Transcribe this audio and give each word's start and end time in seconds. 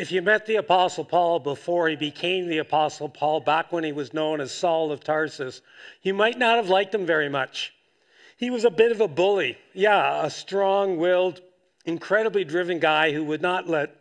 If 0.00 0.10
you 0.10 0.22
met 0.22 0.46
the 0.46 0.56
Apostle 0.56 1.04
Paul 1.04 1.40
before 1.40 1.86
he 1.86 1.94
became 1.94 2.48
the 2.48 2.56
Apostle 2.56 3.10
Paul, 3.10 3.40
back 3.40 3.70
when 3.70 3.84
he 3.84 3.92
was 3.92 4.14
known 4.14 4.40
as 4.40 4.50
Saul 4.50 4.92
of 4.92 5.04
Tarsus, 5.04 5.60
you 6.00 6.14
might 6.14 6.38
not 6.38 6.56
have 6.56 6.70
liked 6.70 6.94
him 6.94 7.04
very 7.04 7.28
much. 7.28 7.74
He 8.38 8.48
was 8.48 8.64
a 8.64 8.70
bit 8.70 8.92
of 8.92 9.02
a 9.02 9.08
bully. 9.08 9.58
Yeah, 9.74 10.24
a 10.24 10.30
strong 10.30 10.96
willed, 10.96 11.42
incredibly 11.84 12.44
driven 12.44 12.78
guy 12.78 13.12
who 13.12 13.22
would 13.24 13.42
not 13.42 13.68
let 13.68 13.94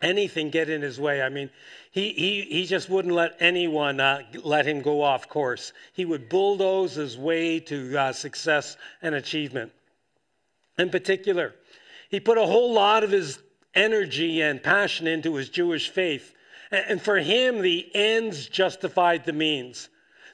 anything 0.00 0.48
get 0.48 0.70
in 0.70 0.80
his 0.80 0.98
way. 0.98 1.20
I 1.20 1.28
mean, 1.28 1.50
he, 1.90 2.14
he, 2.14 2.40
he 2.48 2.64
just 2.64 2.88
wouldn't 2.88 3.12
let 3.12 3.36
anyone 3.40 4.00
uh, 4.00 4.22
let 4.42 4.64
him 4.64 4.80
go 4.80 5.02
off 5.02 5.28
course. 5.28 5.74
He 5.92 6.06
would 6.06 6.30
bulldoze 6.30 6.94
his 6.94 7.18
way 7.18 7.60
to 7.60 7.94
uh, 7.94 8.12
success 8.14 8.78
and 9.02 9.14
achievement. 9.14 9.70
In 10.78 10.88
particular, 10.88 11.54
he 12.08 12.20
put 12.20 12.38
a 12.38 12.46
whole 12.46 12.72
lot 12.72 13.04
of 13.04 13.10
his 13.10 13.38
energy 13.74 14.42
and 14.42 14.62
passion 14.62 15.06
into 15.06 15.34
his 15.34 15.48
Jewish 15.48 15.88
faith. 15.88 16.34
And 16.70 17.00
for 17.00 17.16
him, 17.16 17.62
the 17.62 17.90
ends 17.94 18.46
justified 18.46 19.24
the 19.24 19.32
means. 19.32 19.88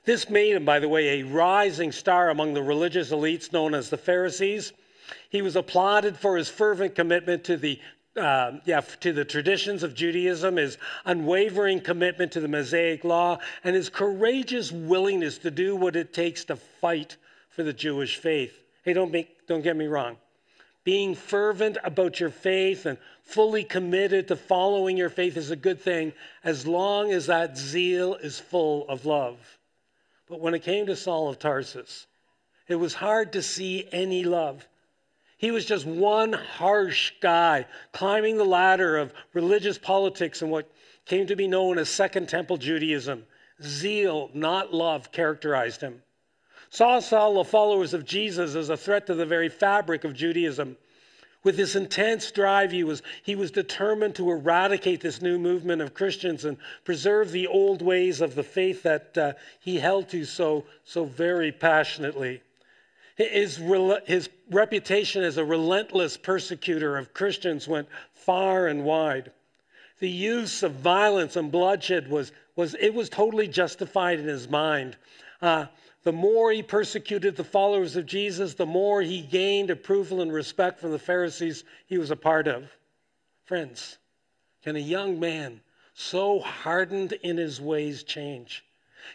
This 0.05 0.29
made 0.29 0.57
him, 0.57 0.65
by 0.65 0.81
the 0.81 0.89
way, 0.89 1.21
a 1.21 1.27
rising 1.27 1.93
star 1.93 2.31
among 2.31 2.55
the 2.55 2.63
religious 2.63 3.11
elites 3.11 3.53
known 3.53 3.75
as 3.75 3.89
the 3.89 3.97
Pharisees. 3.97 4.73
He 5.31 5.43
was 5.43 5.57
applauded 5.57 6.17
for 6.17 6.37
his 6.37 6.49
fervent 6.49 6.95
commitment 6.95 7.45
to 7.45 7.57
the 7.57 7.81
uh, 8.17 8.53
yeah, 8.65 8.81
to 9.01 9.13
the 9.13 9.25
traditions 9.25 9.83
of 9.83 9.93
Judaism, 9.93 10.57
his 10.57 10.79
unwavering 11.05 11.81
commitment 11.81 12.31
to 12.33 12.41
the 12.41 12.47
Mosaic 12.47 13.03
law, 13.03 13.39
and 13.65 13.75
his 13.75 13.89
courageous 13.89 14.71
willingness 14.71 15.39
to 15.39 15.51
do 15.51 15.75
what 15.75 15.97
it 15.97 16.13
takes 16.13 16.45
to 16.45 16.55
fight 16.55 17.17
for 17.51 17.65
the 17.65 17.73
Jewish 17.73 18.19
faith. 18.19 18.57
Hey, 18.85 18.93
don't, 18.93 19.11
make, 19.11 19.47
don't 19.49 19.63
get 19.63 19.77
me 19.77 19.87
wrong. 19.87 20.17
Being 20.85 21.15
fervent 21.15 21.79
about 21.83 22.21
your 22.21 22.31
faith 22.31 22.85
and 22.85 22.99
fully 23.23 23.65
committed 23.65 24.29
to 24.29 24.37
following 24.37 24.97
your 24.99 25.09
faith 25.09 25.37
is 25.39 25.51
a 25.51 25.57
good 25.57 25.81
thing 25.81 26.13
as 26.45 26.67
long 26.67 27.11
as 27.11 27.27
that 27.27 27.57
zeal 27.57 28.15
is 28.17 28.39
full 28.39 28.87
of 28.89 29.07
love. 29.07 29.59
But 30.29 30.41
when 30.41 30.55
it 30.55 30.63
came 30.63 30.87
to 30.87 30.97
Saul 30.97 31.29
of 31.29 31.39
Tarsus, 31.39 32.07
it 32.69 32.77
was 32.77 32.95
hard 32.95 33.33
to 33.33 33.43
see 33.43 33.89
any 33.93 34.25
love. 34.25 34.67
He 35.39 35.51
was 35.51 35.67
just 35.67 35.87
one 35.87 36.33
harsh 36.33 37.13
guy 37.21 37.67
climbing 37.93 38.37
the 38.37 38.45
ladder 38.45 38.97
of 38.99 39.13
religious 39.33 39.79
politics 39.79 40.43
and 40.43 40.51
what 40.51 40.71
came 41.07 41.27
to 41.27 41.37
be 41.37 41.49
known 41.49 41.79
as 41.79 41.89
Second 41.89 42.29
Temple 42.29 42.57
Judaism. 42.57 43.27
Zeal, 43.63 44.31
not 44.35 44.73
love, 44.73 45.13
characterized 45.13 45.81
him. 45.81 46.03
Saul 46.75 47.01
saw 47.03 47.33
the 47.33 47.45
followers 47.45 47.95
of 47.95 48.05
Jesus 48.05 48.57
as 48.57 48.69
a 48.69 48.77
threat 48.77 49.07
to 49.07 49.15
the 49.15 49.25
very 49.25 49.49
fabric 49.49 50.03
of 50.03 50.13
Judaism. 50.13 50.77
With 51.45 51.57
this 51.57 51.77
intense 51.77 52.33
drive, 52.33 52.73
he 52.73 52.83
was, 52.83 53.01
he 53.23 53.37
was 53.37 53.53
determined 53.53 54.17
to 54.17 54.29
eradicate 54.33 55.01
this 55.01 55.23
new 55.23 55.39
movement 55.39 55.83
of 55.83 55.95
Christians 55.95 56.45
and 56.45 56.57
preserve 56.83 57.31
the 57.31 57.47
old 57.47 57.81
ways 57.81 58.21
of 58.21 58.35
the 58.35 58.43
faith 58.43 58.83
that 58.83 59.17
uh, 59.17 59.33
he 59.61 59.79
held 59.79 60.09
to 60.09 60.25
so, 60.25 60.65
so 60.85 61.05
very 61.05 61.53
passionately. 61.53 62.43
His, 63.15 63.63
his 64.07 64.29
reputation 64.51 65.23
as 65.23 65.37
a 65.37 65.45
relentless 65.45 66.17
persecutor 66.17 66.97
of 66.97 67.15
Christians 67.15 67.69
went 67.69 67.87
far 68.15 68.67
and 68.67 68.85
wide. 68.85 69.31
The 70.01 70.11
use 70.11 70.65
of 70.65 70.73
violence 70.73 71.37
and 71.37 71.53
bloodshed 71.53 72.11
was, 72.11 72.33
was 72.57 72.75
it 72.81 72.93
was 72.93 73.09
totally 73.09 73.47
justified 73.47 74.19
in 74.19 74.27
his 74.27 74.49
mind. 74.49 74.97
Uh, 75.45 75.67
the 76.05 76.13
more 76.13 76.51
he 76.51 76.63
persecuted 76.63 77.37
the 77.37 77.45
followers 77.45 77.97
of 77.97 78.07
Jesus, 78.07 78.55
the 78.55 78.65
more 78.65 79.03
he 79.03 79.21
gained 79.21 79.69
approval 79.69 80.23
and 80.23 80.33
respect 80.33 80.81
from 80.81 80.91
the 80.91 80.99
Pharisees 80.99 81.65
he 81.87 81.99
was 81.99 82.11
a 82.11 82.17
part 82.17 82.49
of. 82.49 82.71
Friends, 83.45 83.99
can 84.63 84.75
a 84.75 84.79
young 84.79 85.21
man 85.21 85.61
so 85.93 86.41
hardened 86.41 87.13
in 87.13 87.37
his 87.37 87.61
ways 87.61 88.05
change? 88.05 88.65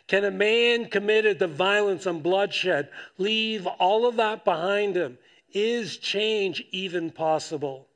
Can 0.06 0.24
a 0.24 0.30
man 0.30 0.86
committed 0.86 1.40
to 1.40 1.48
violence 1.48 2.06
and 2.06 2.22
bloodshed 2.22 2.90
leave 3.18 3.66
all 3.66 4.06
of 4.06 4.18
that 4.18 4.46
behind 4.46 4.96
him? 4.96 5.18
Is 5.52 5.98
change 5.98 6.64
even 6.70 7.10
possible? 7.10 7.88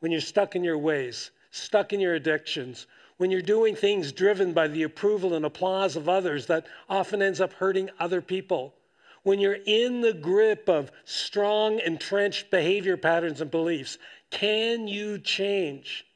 When 0.00 0.10
you're 0.10 0.20
stuck 0.20 0.56
in 0.56 0.64
your 0.64 0.78
ways, 0.78 1.30
stuck 1.52 1.92
in 1.92 2.00
your 2.00 2.14
addictions, 2.14 2.88
when 3.18 3.30
you're 3.30 3.42
doing 3.42 3.74
things 3.74 4.12
driven 4.12 4.52
by 4.52 4.68
the 4.68 4.82
approval 4.82 5.34
and 5.34 5.44
applause 5.44 5.96
of 5.96 6.08
others 6.08 6.46
that 6.46 6.66
often 6.88 7.22
ends 7.22 7.40
up 7.40 7.52
hurting 7.54 7.90
other 7.98 8.20
people, 8.20 8.74
when 9.22 9.40
you're 9.40 9.58
in 9.66 10.02
the 10.02 10.12
grip 10.12 10.68
of 10.68 10.92
strong, 11.04 11.80
entrenched 11.80 12.50
behavior 12.50 12.96
patterns 12.96 13.40
and 13.40 13.50
beliefs, 13.50 13.98
can 14.30 14.86
you 14.86 15.18
change? 15.18 16.06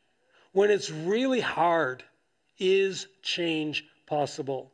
When 0.53 0.71
it's 0.71 0.91
really 0.91 1.41
hard, 1.41 2.05
is 2.59 3.07
change 3.23 3.85
possible? 4.07 4.71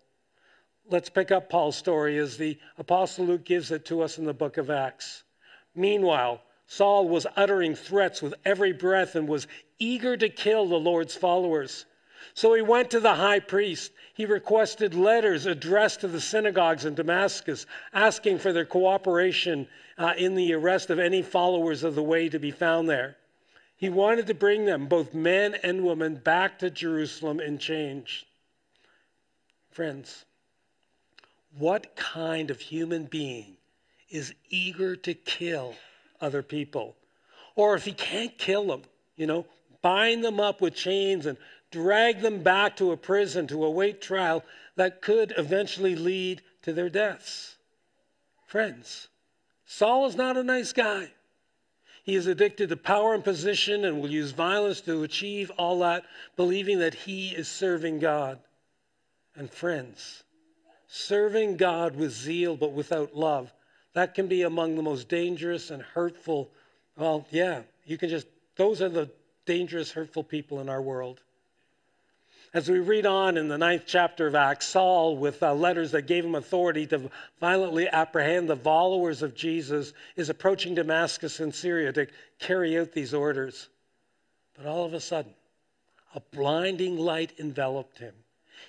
Let's 0.88 1.08
pick 1.08 1.30
up 1.30 1.48
Paul's 1.48 1.76
story 1.76 2.18
as 2.18 2.36
the 2.36 2.58
Apostle 2.78 3.26
Luke 3.26 3.44
gives 3.44 3.70
it 3.70 3.84
to 3.86 4.02
us 4.02 4.18
in 4.18 4.24
the 4.24 4.34
book 4.34 4.56
of 4.56 4.70
Acts. 4.70 5.24
Meanwhile, 5.74 6.42
Saul 6.66 7.08
was 7.08 7.26
uttering 7.36 7.74
threats 7.74 8.20
with 8.22 8.34
every 8.44 8.72
breath 8.72 9.14
and 9.14 9.28
was 9.28 9.46
eager 9.78 10.16
to 10.16 10.28
kill 10.28 10.66
the 10.66 10.76
Lord's 10.78 11.14
followers. 11.14 11.86
So 12.34 12.54
he 12.54 12.62
went 12.62 12.90
to 12.90 13.00
the 13.00 13.14
high 13.14 13.40
priest. 13.40 13.92
He 14.14 14.26
requested 14.26 14.94
letters 14.94 15.46
addressed 15.46 16.00
to 16.00 16.08
the 16.08 16.20
synagogues 16.20 16.84
in 16.84 16.94
Damascus, 16.94 17.66
asking 17.92 18.38
for 18.38 18.52
their 18.52 18.64
cooperation 18.64 19.68
uh, 19.98 20.14
in 20.16 20.34
the 20.34 20.52
arrest 20.54 20.90
of 20.90 20.98
any 20.98 21.22
followers 21.22 21.82
of 21.82 21.94
the 21.94 22.02
way 22.02 22.28
to 22.28 22.38
be 22.38 22.50
found 22.50 22.88
there. 22.88 23.16
He 23.76 23.88
wanted 23.88 24.26
to 24.28 24.34
bring 24.34 24.64
them, 24.64 24.86
both 24.86 25.12
men 25.12 25.54
and 25.62 25.84
women, 25.84 26.16
back 26.16 26.58
to 26.60 26.70
Jerusalem 26.70 27.40
in 27.40 27.58
change. 27.58 28.26
Friends, 29.70 30.24
what 31.58 31.94
kind 31.96 32.50
of 32.50 32.60
human 32.60 33.04
being 33.04 33.56
is 34.08 34.34
eager 34.48 34.96
to 34.96 35.12
kill 35.12 35.74
other 36.20 36.42
people? 36.42 36.96
Or 37.54 37.74
if 37.74 37.84
he 37.84 37.92
can't 37.92 38.36
kill 38.38 38.66
them, 38.66 38.82
you 39.16 39.26
know, 39.26 39.46
bind 39.82 40.24
them 40.24 40.40
up 40.40 40.60
with 40.60 40.74
chains 40.74 41.26
and 41.26 41.36
drag 41.70 42.20
them 42.20 42.42
back 42.42 42.76
to 42.76 42.92
a 42.92 42.96
prison 42.96 43.46
to 43.48 43.64
await 43.64 44.00
trial 44.00 44.44
that 44.76 45.02
could 45.02 45.34
eventually 45.36 45.96
lead 45.96 46.42
to 46.62 46.72
their 46.72 46.88
deaths. 46.88 47.56
Friends, 48.46 49.08
Saul 49.64 50.06
is 50.06 50.16
not 50.16 50.36
a 50.36 50.44
nice 50.44 50.72
guy. 50.72 51.10
He 52.04 52.14
is 52.14 52.28
addicted 52.28 52.68
to 52.68 52.76
power 52.76 53.14
and 53.14 53.24
position 53.24 53.84
and 53.84 54.00
will 54.00 54.10
use 54.10 54.30
violence 54.30 54.80
to 54.82 55.02
achieve 55.02 55.50
all 55.58 55.80
that, 55.80 56.04
believing 56.36 56.78
that 56.78 56.94
he 56.94 57.30
is 57.30 57.48
serving 57.48 57.98
God. 57.98 58.38
And 59.34 59.50
friends, 59.50 60.22
serving 60.86 61.56
God 61.56 61.96
with 61.96 62.12
zeal 62.12 62.56
but 62.56 62.72
without 62.72 63.16
love, 63.16 63.52
that 63.94 64.14
can 64.14 64.28
be 64.28 64.42
among 64.42 64.76
the 64.76 64.82
most 64.82 65.08
dangerous 65.08 65.70
and 65.70 65.82
hurtful. 65.82 66.48
Well, 66.96 67.26
yeah, 67.30 67.62
you 67.84 67.98
can 67.98 68.08
just, 68.08 68.28
those 68.54 68.80
are 68.80 68.88
the 68.88 69.10
dangerous, 69.44 69.90
hurtful 69.90 70.22
people 70.22 70.60
in 70.60 70.68
our 70.68 70.82
world. 70.82 71.22
As 72.56 72.70
we 72.70 72.78
read 72.78 73.04
on 73.04 73.36
in 73.36 73.48
the 73.48 73.58
ninth 73.58 73.82
chapter 73.84 74.26
of 74.26 74.34
Acts, 74.34 74.64
Saul, 74.68 75.18
with 75.18 75.42
uh, 75.42 75.52
letters 75.52 75.90
that 75.90 76.06
gave 76.06 76.24
him 76.24 76.34
authority 76.34 76.86
to 76.86 77.10
violently 77.38 77.86
apprehend 77.86 78.48
the 78.48 78.56
followers 78.56 79.20
of 79.20 79.34
Jesus, 79.34 79.92
is 80.16 80.30
approaching 80.30 80.74
Damascus 80.74 81.38
in 81.38 81.52
Syria 81.52 81.92
to 81.92 82.06
carry 82.38 82.78
out 82.78 82.92
these 82.92 83.12
orders. 83.12 83.68
But 84.56 84.64
all 84.64 84.86
of 84.86 84.94
a 84.94 85.00
sudden, 85.00 85.34
a 86.14 86.20
blinding 86.34 86.96
light 86.96 87.34
enveloped 87.38 87.98
him. 87.98 88.14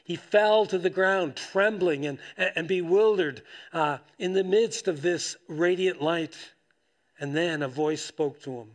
He 0.03 0.17
fell 0.17 0.65
to 0.65 0.77
the 0.77 0.89
ground, 0.89 1.37
trembling 1.37 2.07
and, 2.07 2.19
and 2.35 2.67
bewildered 2.67 3.41
uh, 3.71 3.99
in 4.19 4.33
the 4.33 4.43
midst 4.43 4.89
of 4.89 5.01
this 5.01 5.37
radiant 5.47 6.01
light. 6.01 6.35
And 7.21 7.33
then 7.33 7.63
a 7.63 7.69
voice 7.69 8.03
spoke 8.03 8.41
to 8.41 8.51
him 8.51 8.71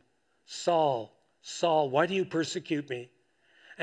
Saul, 0.46 1.12
Saul, 1.42 1.90
why 1.90 2.06
do 2.06 2.14
you 2.14 2.24
persecute 2.24 2.88
me? 2.88 3.10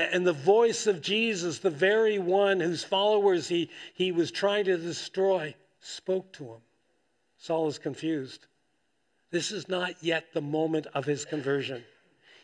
And 0.00 0.26
the 0.26 0.32
voice 0.32 0.86
of 0.86 1.02
Jesus, 1.02 1.58
the 1.58 1.70
very 1.70 2.18
one 2.18 2.60
whose 2.60 2.84
followers 2.84 3.48
he, 3.48 3.70
he 3.94 4.12
was 4.12 4.30
trying 4.30 4.64
to 4.64 4.76
destroy, 4.76 5.54
spoke 5.80 6.32
to 6.34 6.44
him. 6.44 6.60
Saul 7.38 7.68
is 7.68 7.78
confused. 7.78 8.46
This 9.30 9.52
is 9.52 9.68
not 9.68 10.02
yet 10.02 10.32
the 10.32 10.40
moment 10.40 10.86
of 10.94 11.04
his 11.04 11.24
conversion 11.24 11.84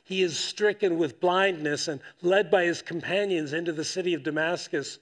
he 0.06 0.22
is 0.22 0.38
stricken 0.38 0.98
with 0.98 1.18
blindness 1.18 1.88
and 1.88 2.00
led 2.22 2.48
by 2.48 2.64
his 2.64 2.80
companions 2.80 3.52
into 3.52 3.72
the 3.72 3.84
city 3.84 4.14
of 4.14 4.22
Damascus. 4.22 5.00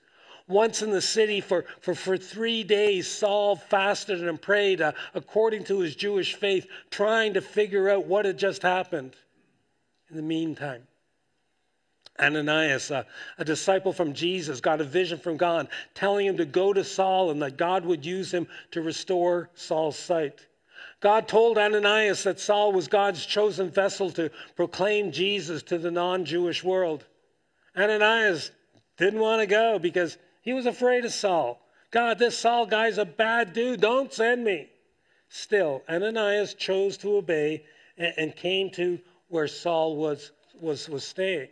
Once 0.48 0.80
in 0.80 0.90
the 0.90 1.00
city, 1.02 1.42
for, 1.42 1.66
for, 1.80 1.94
for 1.94 2.16
three 2.16 2.64
days, 2.64 3.06
Saul 3.06 3.54
fasted 3.54 4.26
and 4.26 4.40
prayed 4.40 4.80
uh, 4.80 4.92
according 5.12 5.64
to 5.64 5.80
his 5.80 5.94
Jewish 5.94 6.34
faith, 6.34 6.66
trying 6.88 7.34
to 7.34 7.42
figure 7.42 7.90
out 7.90 8.06
what 8.06 8.24
had 8.24 8.38
just 8.38 8.62
happened. 8.62 9.14
In 10.08 10.16
the 10.16 10.22
meantime, 10.22 10.86
Ananias, 12.18 12.90
a, 12.90 13.06
a, 13.38 13.44
disciple 13.44 13.92
from 13.92 14.12
Jesus, 14.12 14.60
got 14.60 14.80
a 14.80 14.84
vision 14.84 15.18
from 15.18 15.36
God 15.36 15.68
telling 15.94 16.26
him 16.26 16.36
to 16.36 16.44
go 16.44 16.72
to 16.72 16.84
Saul 16.84 17.30
and 17.30 17.42
that 17.42 17.56
God 17.56 17.84
would 17.84 18.06
use 18.06 18.32
him 18.32 18.46
to 18.70 18.82
restore 18.82 19.50
Saul's 19.54 19.98
sight. 19.98 20.46
God 21.00 21.26
told 21.26 21.58
Ananias 21.58 22.22
that 22.22 22.38
Saul 22.38 22.72
was 22.72 22.86
God's 22.86 23.26
chosen 23.26 23.68
vessel 23.68 24.10
to 24.12 24.30
proclaim 24.54 25.10
Jesus 25.10 25.62
to 25.64 25.76
the 25.76 25.90
non 25.90 26.24
Jewish 26.24 26.62
world. 26.62 27.04
Ananias 27.76 28.52
didn't 28.96 29.20
want 29.20 29.40
to 29.40 29.46
go 29.46 29.78
because 29.78 30.16
he 30.42 30.52
was 30.52 30.66
afraid 30.66 31.04
of 31.04 31.12
Saul. 31.12 31.60
God, 31.90 32.18
this 32.18 32.38
Saul 32.38 32.66
guy's 32.66 32.98
a 32.98 33.04
bad 33.04 33.52
dude. 33.52 33.80
Don't 33.80 34.12
send 34.12 34.44
me. 34.44 34.68
Still, 35.28 35.82
Ananias 35.88 36.54
chose 36.54 36.96
to 36.98 37.16
obey 37.16 37.64
and, 37.98 38.14
and 38.16 38.36
came 38.36 38.70
to 38.70 39.00
where 39.28 39.48
Saul 39.48 39.96
was, 39.96 40.30
was, 40.60 40.88
was 40.88 41.04
staying. 41.04 41.48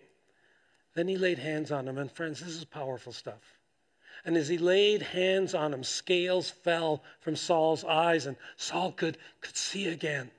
Then 0.95 1.09
he 1.09 1.17
laid 1.17 1.39
hands 1.39 1.73
on 1.73 1.89
him. 1.89 1.99
And 1.99 2.11
friends, 2.11 2.41
this 2.41 2.55
is 2.55 2.65
powerful 2.65 3.13
stuff. 3.13 3.59
And 4.25 4.37
as 4.37 4.49
he 4.49 4.59
laid 4.59 5.03
hands 5.03 5.55
on 5.55 5.75
him, 5.75 5.83
scales 5.83 6.51
fell 6.51 7.03
from 7.21 7.35
Saul's 7.35 7.85
eyes, 7.85 8.27
and 8.27 8.37
Saul 8.57 8.93
could, 8.93 9.19
could 9.41 9.57
see 9.57 9.89
again. 9.89 10.31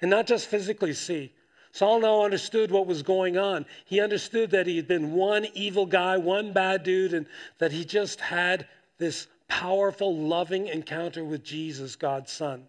And 0.00 0.10
not 0.10 0.26
just 0.26 0.46
physically 0.46 0.92
see. 0.92 1.32
Saul 1.72 2.00
now 2.00 2.22
understood 2.22 2.70
what 2.70 2.86
was 2.86 3.02
going 3.02 3.36
on. 3.36 3.66
He 3.84 4.00
understood 4.00 4.50
that 4.52 4.66
he 4.66 4.76
had 4.76 4.86
been 4.86 5.12
one 5.12 5.46
evil 5.54 5.86
guy, 5.86 6.16
one 6.16 6.52
bad 6.52 6.82
dude, 6.82 7.12
and 7.12 7.26
that 7.58 7.72
he 7.72 7.84
just 7.84 8.20
had 8.20 8.66
this 8.98 9.26
powerful, 9.48 10.16
loving 10.16 10.68
encounter 10.68 11.24
with 11.24 11.42
Jesus, 11.42 11.96
God's 11.96 12.30
Son. 12.30 12.68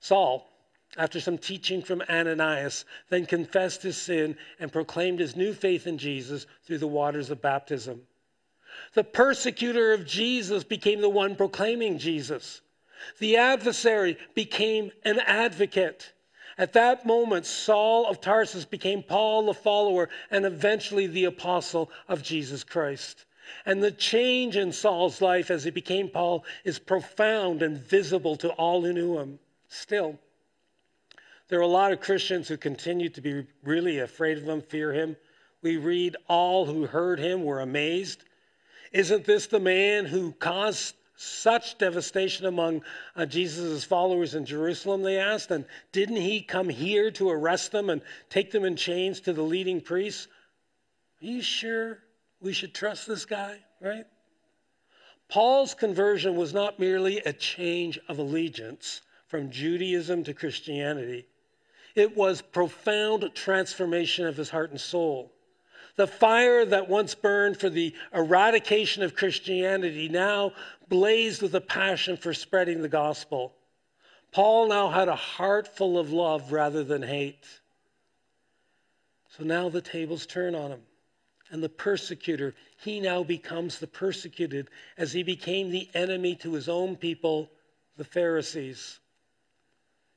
Saul, 0.00 0.48
after 0.96 1.20
some 1.20 1.38
teaching 1.38 1.82
from 1.82 2.02
Ananias, 2.08 2.84
then 3.08 3.26
confessed 3.26 3.82
his 3.82 3.96
sin 3.96 4.36
and 4.58 4.72
proclaimed 4.72 5.20
his 5.20 5.36
new 5.36 5.52
faith 5.52 5.86
in 5.86 5.98
Jesus 5.98 6.46
through 6.64 6.78
the 6.78 6.86
waters 6.86 7.30
of 7.30 7.42
baptism. 7.42 8.02
The 8.94 9.04
persecutor 9.04 9.92
of 9.92 10.06
Jesus 10.06 10.64
became 10.64 11.00
the 11.00 11.08
one 11.08 11.36
proclaiming 11.36 11.98
Jesus. 11.98 12.60
The 13.18 13.36
adversary 13.36 14.16
became 14.34 14.90
an 15.04 15.20
advocate. 15.20 16.12
At 16.58 16.72
that 16.72 17.04
moment, 17.04 17.44
Saul 17.44 18.06
of 18.06 18.20
Tarsus 18.20 18.64
became 18.64 19.02
Paul 19.02 19.46
the 19.46 19.54
follower 19.54 20.08
and 20.30 20.46
eventually 20.46 21.06
the 21.06 21.24
apostle 21.24 21.90
of 22.08 22.22
Jesus 22.22 22.64
Christ. 22.64 23.26
And 23.64 23.82
the 23.82 23.92
change 23.92 24.56
in 24.56 24.72
Saul's 24.72 25.20
life 25.20 25.50
as 25.50 25.64
he 25.64 25.70
became 25.70 26.08
Paul 26.08 26.44
is 26.64 26.78
profound 26.78 27.62
and 27.62 27.78
visible 27.78 28.36
to 28.36 28.50
all 28.52 28.82
who 28.82 28.92
knew 28.92 29.18
him. 29.18 29.38
Still, 29.68 30.18
there 31.48 31.60
are 31.60 31.62
a 31.62 31.68
lot 31.68 31.92
of 31.92 32.00
Christians 32.00 32.48
who 32.48 32.56
continue 32.56 33.08
to 33.10 33.20
be 33.20 33.46
really 33.62 34.00
afraid 34.00 34.38
of 34.38 34.48
him, 34.48 34.62
fear 34.62 34.92
him. 34.92 35.16
We 35.62 35.76
read, 35.76 36.16
All 36.28 36.66
who 36.66 36.86
heard 36.86 37.20
him 37.20 37.44
were 37.44 37.60
amazed. 37.60 38.24
Isn't 38.92 39.24
this 39.24 39.46
the 39.46 39.60
man 39.60 40.06
who 40.06 40.32
caused 40.32 40.94
such 41.16 41.78
devastation 41.78 42.46
among 42.46 42.82
uh, 43.14 43.26
Jesus' 43.26 43.84
followers 43.84 44.34
in 44.34 44.44
Jerusalem? 44.44 45.02
They 45.02 45.18
asked. 45.18 45.50
And 45.52 45.64
didn't 45.92 46.16
he 46.16 46.42
come 46.42 46.68
here 46.68 47.10
to 47.12 47.30
arrest 47.30 47.72
them 47.72 47.90
and 47.90 48.02
take 48.28 48.50
them 48.50 48.64
in 48.64 48.74
chains 48.74 49.20
to 49.20 49.32
the 49.32 49.42
leading 49.42 49.80
priests? 49.80 50.26
Are 51.22 51.26
you 51.26 51.42
sure 51.42 51.98
we 52.40 52.52
should 52.52 52.74
trust 52.74 53.06
this 53.06 53.24
guy, 53.24 53.58
right? 53.80 54.04
Paul's 55.28 55.74
conversion 55.74 56.36
was 56.36 56.52
not 56.52 56.78
merely 56.78 57.18
a 57.18 57.32
change 57.32 57.98
of 58.08 58.18
allegiance 58.18 59.02
from 59.28 59.50
Judaism 59.50 60.24
to 60.24 60.34
Christianity. 60.34 61.26
It 61.96 62.14
was 62.14 62.42
profound 62.42 63.28
transformation 63.34 64.26
of 64.26 64.36
his 64.36 64.50
heart 64.50 64.70
and 64.70 64.80
soul. 64.80 65.32
The 65.96 66.06
fire 66.06 66.66
that 66.66 66.90
once 66.90 67.14
burned 67.14 67.58
for 67.58 67.70
the 67.70 67.94
eradication 68.12 69.02
of 69.02 69.16
Christianity 69.16 70.10
now 70.10 70.52
blazed 70.90 71.40
with 71.40 71.54
a 71.54 71.60
passion 71.60 72.18
for 72.18 72.34
spreading 72.34 72.82
the 72.82 72.88
gospel. 72.88 73.54
Paul 74.30 74.68
now 74.68 74.90
had 74.90 75.08
a 75.08 75.16
heart 75.16 75.66
full 75.66 75.98
of 75.98 76.12
love 76.12 76.52
rather 76.52 76.84
than 76.84 77.02
hate. 77.02 77.46
So 79.36 79.44
now 79.44 79.70
the 79.70 79.80
tables 79.80 80.26
turn 80.26 80.54
on 80.54 80.70
him. 80.70 80.82
And 81.50 81.62
the 81.62 81.70
persecutor, 81.70 82.54
he 82.76 83.00
now 83.00 83.22
becomes 83.22 83.78
the 83.78 83.86
persecuted 83.86 84.68
as 84.98 85.12
he 85.12 85.22
became 85.22 85.70
the 85.70 85.88
enemy 85.94 86.34
to 86.36 86.52
his 86.52 86.68
own 86.68 86.96
people, 86.96 87.50
the 87.96 88.04
Pharisees. 88.04 88.98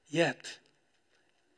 Yet, 0.09 0.57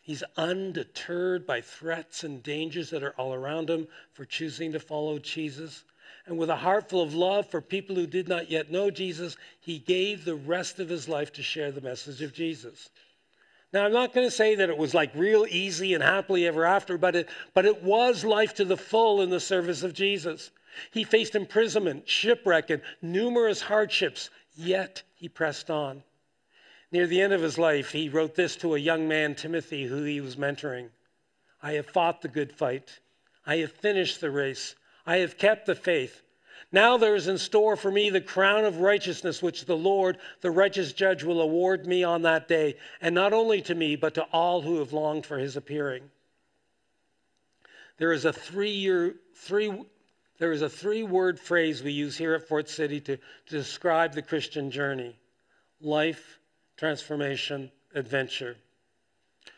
He's 0.01 0.23
undeterred 0.35 1.45
by 1.45 1.61
threats 1.61 2.23
and 2.23 2.41
dangers 2.41 2.89
that 2.89 3.03
are 3.03 3.13
all 3.17 3.33
around 3.33 3.69
him 3.69 3.87
for 4.13 4.25
choosing 4.25 4.71
to 4.71 4.79
follow 4.79 5.19
Jesus. 5.19 5.83
And 6.25 6.37
with 6.37 6.49
a 6.49 6.55
heart 6.55 6.89
full 6.89 7.01
of 7.01 7.13
love 7.13 7.49
for 7.49 7.61
people 7.61 7.95
who 7.95 8.07
did 8.07 8.27
not 8.27 8.49
yet 8.49 8.71
know 8.71 8.89
Jesus, 8.89 9.37
he 9.59 9.77
gave 9.77 10.25
the 10.25 10.35
rest 10.35 10.79
of 10.79 10.89
his 10.89 11.07
life 11.07 11.31
to 11.33 11.43
share 11.43 11.71
the 11.71 11.81
message 11.81 12.21
of 12.21 12.33
Jesus. 12.33 12.89
Now, 13.73 13.85
I'm 13.85 13.93
not 13.93 14.13
going 14.13 14.27
to 14.27 14.31
say 14.31 14.55
that 14.55 14.69
it 14.69 14.77
was 14.77 14.93
like 14.93 15.15
real 15.15 15.45
easy 15.47 15.93
and 15.93 16.03
happily 16.03 16.45
ever 16.45 16.65
after, 16.65 16.97
but 16.97 17.15
it, 17.15 17.29
but 17.53 17.65
it 17.65 17.83
was 17.83 18.25
life 18.25 18.55
to 18.55 18.65
the 18.65 18.77
full 18.77 19.21
in 19.21 19.29
the 19.29 19.39
service 19.39 19.83
of 19.83 19.93
Jesus. 19.93 20.51
He 20.91 21.03
faced 21.03 21.35
imprisonment, 21.35 22.07
shipwreck, 22.07 22.69
and 22.69 22.81
numerous 23.01 23.61
hardships, 23.61 24.29
yet 24.55 25.03
he 25.13 25.29
pressed 25.29 25.69
on. 25.69 26.03
Near 26.91 27.07
the 27.07 27.21
end 27.21 27.31
of 27.31 27.41
his 27.41 27.57
life, 27.57 27.91
he 27.91 28.09
wrote 28.09 28.35
this 28.35 28.55
to 28.57 28.75
a 28.75 28.79
young 28.79 29.07
man, 29.07 29.35
Timothy, 29.35 29.85
who 29.85 30.03
he 30.03 30.19
was 30.19 30.35
mentoring 30.35 30.89
I 31.63 31.73
have 31.73 31.85
fought 31.85 32.21
the 32.21 32.27
good 32.27 32.51
fight. 32.51 32.99
I 33.45 33.57
have 33.57 33.71
finished 33.71 34.19
the 34.19 34.31
race. 34.31 34.75
I 35.05 35.17
have 35.17 35.37
kept 35.37 35.67
the 35.67 35.75
faith. 35.75 36.23
Now 36.71 36.97
there 36.97 37.15
is 37.15 37.27
in 37.27 37.37
store 37.37 37.75
for 37.75 37.91
me 37.91 38.09
the 38.09 38.21
crown 38.21 38.65
of 38.65 38.79
righteousness, 38.79 39.41
which 39.41 39.65
the 39.65 39.77
Lord, 39.77 40.17
the 40.41 40.51
righteous 40.51 40.93
judge, 40.93 41.23
will 41.23 41.41
award 41.41 41.85
me 41.85 42.03
on 42.03 42.23
that 42.23 42.47
day, 42.47 42.77
and 43.01 43.13
not 43.13 43.33
only 43.33 43.61
to 43.63 43.75
me, 43.75 43.95
but 43.95 44.15
to 44.15 44.23
all 44.31 44.61
who 44.61 44.79
have 44.79 44.93
longed 44.93 45.25
for 45.25 45.37
his 45.37 45.55
appearing. 45.55 46.09
There 47.97 48.13
is 48.13 48.25
a 48.25 48.33
three 48.33 48.71
year, 48.71 49.15
three, 49.35 49.71
there 50.39 50.51
is 50.51 50.61
a 50.61 50.69
three 50.69 51.03
word 51.03 51.39
phrase 51.39 51.83
we 51.83 51.91
use 51.91 52.17
here 52.17 52.33
at 52.33 52.47
Fort 52.47 52.69
City 52.69 52.99
to, 53.01 53.17
to 53.17 53.21
describe 53.49 54.13
the 54.13 54.21
Christian 54.21 54.71
journey 54.71 55.15
life, 55.81 56.39
transformation, 56.81 57.69
adventure. 57.93 58.55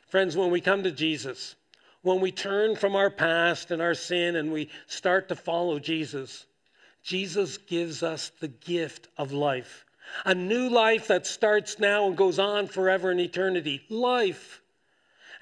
Friends, 0.10 0.36
when 0.36 0.52
we 0.52 0.60
come 0.60 0.84
to 0.84 0.92
Jesus, 0.92 1.56
when 2.02 2.20
we 2.20 2.34
turn 2.34 2.76
from 2.76 2.98
our 2.98 3.10
past 3.10 3.72
and 3.72 3.82
our 3.82 3.94
sin 3.94 4.36
and 4.36 4.52
we 4.52 4.70
start 4.88 5.30
to 5.30 5.36
follow 5.38 5.80
Jesus, 5.80 6.46
Jesus 7.02 7.58
gives 7.58 8.04
us 8.04 8.34
the 8.42 8.50
gift 8.50 9.08
of 9.18 9.32
life. 9.32 9.86
A 10.26 10.36
new 10.36 10.68
life 10.68 11.08
that 11.08 11.26
starts 11.26 11.80
now 11.80 12.08
and 12.08 12.18
goes 12.18 12.40
on 12.40 12.68
forever 12.68 13.10
in 13.10 13.22
eternity. 13.22 13.84
Life. 13.88 14.62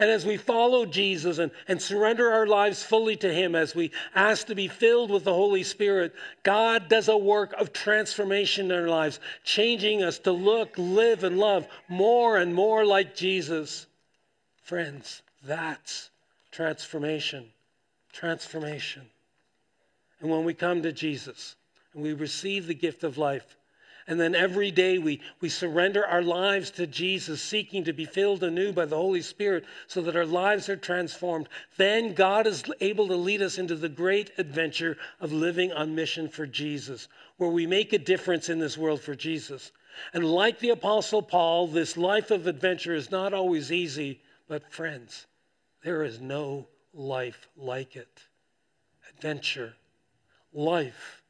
And 0.01 0.09
as 0.09 0.25
we 0.25 0.35
follow 0.35 0.87
Jesus 0.87 1.37
and, 1.37 1.51
and 1.67 1.79
surrender 1.79 2.31
our 2.31 2.47
lives 2.47 2.81
fully 2.81 3.15
to 3.17 3.31
Him, 3.31 3.53
as 3.53 3.75
we 3.75 3.91
ask 4.15 4.47
to 4.47 4.55
be 4.55 4.67
filled 4.67 5.11
with 5.11 5.25
the 5.25 5.33
Holy 5.33 5.61
Spirit, 5.61 6.15
God 6.41 6.89
does 6.89 7.07
a 7.07 7.15
work 7.15 7.53
of 7.53 7.71
transformation 7.71 8.71
in 8.71 8.79
our 8.79 8.89
lives, 8.89 9.19
changing 9.43 10.01
us 10.01 10.17
to 10.19 10.31
look, 10.31 10.73
live, 10.75 11.23
and 11.23 11.37
love 11.37 11.67
more 11.87 12.37
and 12.37 12.51
more 12.51 12.83
like 12.83 13.15
Jesus. 13.15 13.85
Friends, 14.63 15.21
that's 15.43 16.09
transformation. 16.49 17.45
Transformation. 18.11 19.03
And 20.19 20.31
when 20.31 20.45
we 20.45 20.55
come 20.55 20.81
to 20.81 20.91
Jesus 20.91 21.55
and 21.93 22.01
we 22.01 22.13
receive 22.13 22.65
the 22.65 22.73
gift 22.73 23.03
of 23.03 23.19
life, 23.19 23.55
and 24.11 24.19
then 24.19 24.35
every 24.35 24.71
day 24.71 24.97
we, 24.97 25.21
we 25.39 25.47
surrender 25.47 26.05
our 26.05 26.21
lives 26.21 26.69
to 26.71 26.85
Jesus, 26.85 27.41
seeking 27.41 27.85
to 27.85 27.93
be 27.93 28.03
filled 28.03 28.43
anew 28.43 28.73
by 28.73 28.83
the 28.83 28.97
Holy 28.97 29.21
Spirit 29.21 29.63
so 29.87 30.01
that 30.01 30.17
our 30.17 30.25
lives 30.25 30.67
are 30.67 30.75
transformed. 30.75 31.47
Then 31.77 32.13
God 32.13 32.45
is 32.45 32.61
able 32.81 33.07
to 33.07 33.15
lead 33.15 33.41
us 33.41 33.57
into 33.57 33.73
the 33.73 33.87
great 33.87 34.31
adventure 34.37 34.97
of 35.21 35.31
living 35.31 35.71
on 35.71 35.95
mission 35.95 36.27
for 36.27 36.45
Jesus, 36.45 37.07
where 37.37 37.51
we 37.51 37.65
make 37.65 37.93
a 37.93 37.97
difference 37.97 38.49
in 38.49 38.59
this 38.59 38.77
world 38.77 38.99
for 38.99 39.15
Jesus. 39.15 39.71
And 40.13 40.25
like 40.25 40.59
the 40.59 40.71
Apostle 40.71 41.21
Paul, 41.21 41.67
this 41.67 41.95
life 41.95 42.31
of 42.31 42.47
adventure 42.47 42.93
is 42.93 43.11
not 43.11 43.33
always 43.33 43.71
easy, 43.71 44.19
but 44.49 44.73
friends, 44.73 45.25
there 45.85 46.03
is 46.03 46.19
no 46.19 46.67
life 46.93 47.47
like 47.55 47.95
it. 47.95 48.23
Adventure, 49.09 49.73
life, 50.51 51.23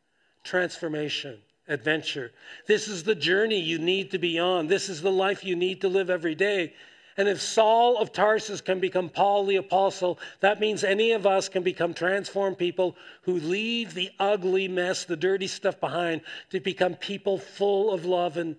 transformation 0.43 1.37
adventure. 1.71 2.31
This 2.67 2.87
is 2.87 3.03
the 3.03 3.15
journey 3.15 3.59
you 3.59 3.79
need 3.79 4.11
to 4.11 4.19
be 4.19 4.37
on. 4.37 4.67
This 4.67 4.89
is 4.89 5.01
the 5.01 5.11
life 5.11 5.43
you 5.43 5.55
need 5.55 5.81
to 5.81 5.87
live 5.87 6.09
every 6.09 6.35
day. 6.35 6.73
And 7.17 7.27
if 7.27 7.41
Saul 7.41 7.97
of 7.97 8.11
Tarsus 8.11 8.61
can 8.61 8.79
become 8.79 9.09
Paul 9.09 9.45
the 9.45 9.57
Apostle, 9.57 10.19
that 10.39 10.59
means 10.59 10.83
any 10.83 11.11
of 11.11 11.27
us 11.27 11.49
can 11.49 11.63
become 11.63 11.93
transformed 11.93 12.57
people 12.57 12.95
who 13.23 13.33
leave 13.33 13.93
the 13.93 14.11
ugly 14.19 14.67
mess, 14.67 15.05
the 15.05 15.17
dirty 15.17 15.47
stuff 15.47 15.79
behind, 15.79 16.21
to 16.51 16.59
become 16.59 16.95
people 16.95 17.37
full 17.37 17.91
of 17.91 18.05
love 18.05 18.37
and 18.37 18.57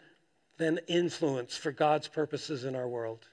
then 0.58 0.78
influence 0.86 1.56
for 1.56 1.72
God's 1.72 2.08
purposes 2.08 2.64
in 2.64 2.76
our 2.76 2.88
world. 2.88 3.26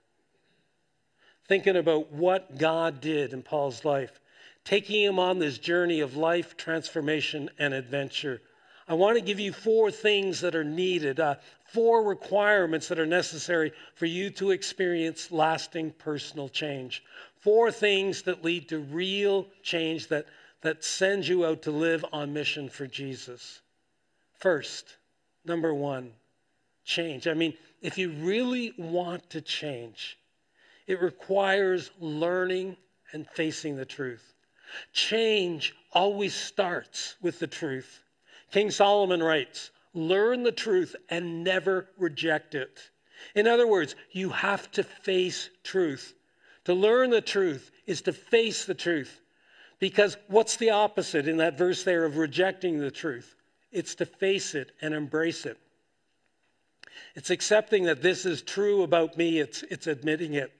Thinking 1.47 1.75
about 1.75 2.11
what 2.11 2.57
God 2.57 3.01
did 3.01 3.33
in 3.33 3.41
Paul's 3.41 3.83
life, 3.83 4.19
taking 4.63 5.03
him 5.03 5.19
on 5.19 5.39
this 5.39 5.57
journey 5.57 5.99
of 5.99 6.15
life 6.15 6.55
transformation 6.55 7.49
and 7.59 7.73
adventure 7.73 8.41
I 8.89 8.95
want 8.95 9.17
to 9.17 9.23
give 9.23 9.39
you 9.39 9.53
four 9.53 9.91
things 9.91 10.41
that 10.41 10.55
are 10.55 10.63
needed, 10.63 11.19
uh, 11.19 11.35
four 11.63 12.03
requirements 12.03 12.87
that 12.87 12.97
are 12.97 13.05
necessary 13.05 13.71
for 13.93 14.07
you 14.07 14.31
to 14.31 14.49
experience 14.49 15.31
lasting 15.31 15.91
personal 15.91 16.49
change. 16.49 17.03
Four 17.35 17.71
things 17.71 18.23
that 18.23 18.43
lead 18.43 18.67
to 18.69 18.79
real 18.79 19.45
change 19.61 20.07
that, 20.07 20.25
that 20.61 20.83
sends 20.83 21.29
you 21.29 21.45
out 21.45 21.61
to 21.61 21.71
live 21.71 22.03
on 22.11 22.33
mission 22.33 22.67
for 22.67 22.87
Jesus. 22.87 23.61
First, 24.39 24.97
number 25.45 25.71
one, 25.71 26.11
change. 26.83 27.27
I 27.27 27.35
mean, 27.35 27.53
if 27.83 27.95
you 27.99 28.09
really 28.09 28.73
want 28.75 29.29
to 29.29 29.41
change, 29.41 30.17
it 30.87 30.99
requires 30.99 31.91
learning 31.99 32.75
and 33.13 33.27
facing 33.35 33.75
the 33.75 33.85
truth. 33.85 34.33
Change 34.93 35.75
always 35.93 36.33
starts 36.33 37.15
with 37.21 37.37
the 37.37 37.47
truth. 37.47 38.01
King 38.51 38.71
Solomon 38.71 39.21
writes, 39.21 39.71
Learn 39.93 40.43
the 40.43 40.51
truth 40.51 40.95
and 41.09 41.43
never 41.43 41.89
reject 41.97 42.55
it. 42.55 42.89
In 43.35 43.47
other 43.47 43.67
words, 43.67 43.95
you 44.11 44.29
have 44.29 44.71
to 44.71 44.83
face 44.83 45.49
truth. 45.63 46.13
To 46.65 46.73
learn 46.73 47.09
the 47.09 47.21
truth 47.21 47.71
is 47.85 48.01
to 48.03 48.13
face 48.13 48.65
the 48.65 48.75
truth. 48.75 49.21
Because 49.79 50.17
what's 50.27 50.57
the 50.57 50.71
opposite 50.71 51.27
in 51.27 51.37
that 51.37 51.57
verse 51.57 51.83
there 51.83 52.05
of 52.05 52.17
rejecting 52.17 52.79
the 52.79 52.91
truth? 52.91 53.35
It's 53.71 53.95
to 53.95 54.05
face 54.05 54.55
it 54.55 54.71
and 54.81 54.93
embrace 54.93 55.45
it. 55.45 55.57
It's 57.15 57.29
accepting 57.29 57.83
that 57.85 58.01
this 58.01 58.25
is 58.25 58.41
true 58.41 58.83
about 58.83 59.17
me, 59.17 59.39
it's, 59.39 59.63
it's 59.63 59.87
admitting 59.87 60.33
it. 60.33 60.51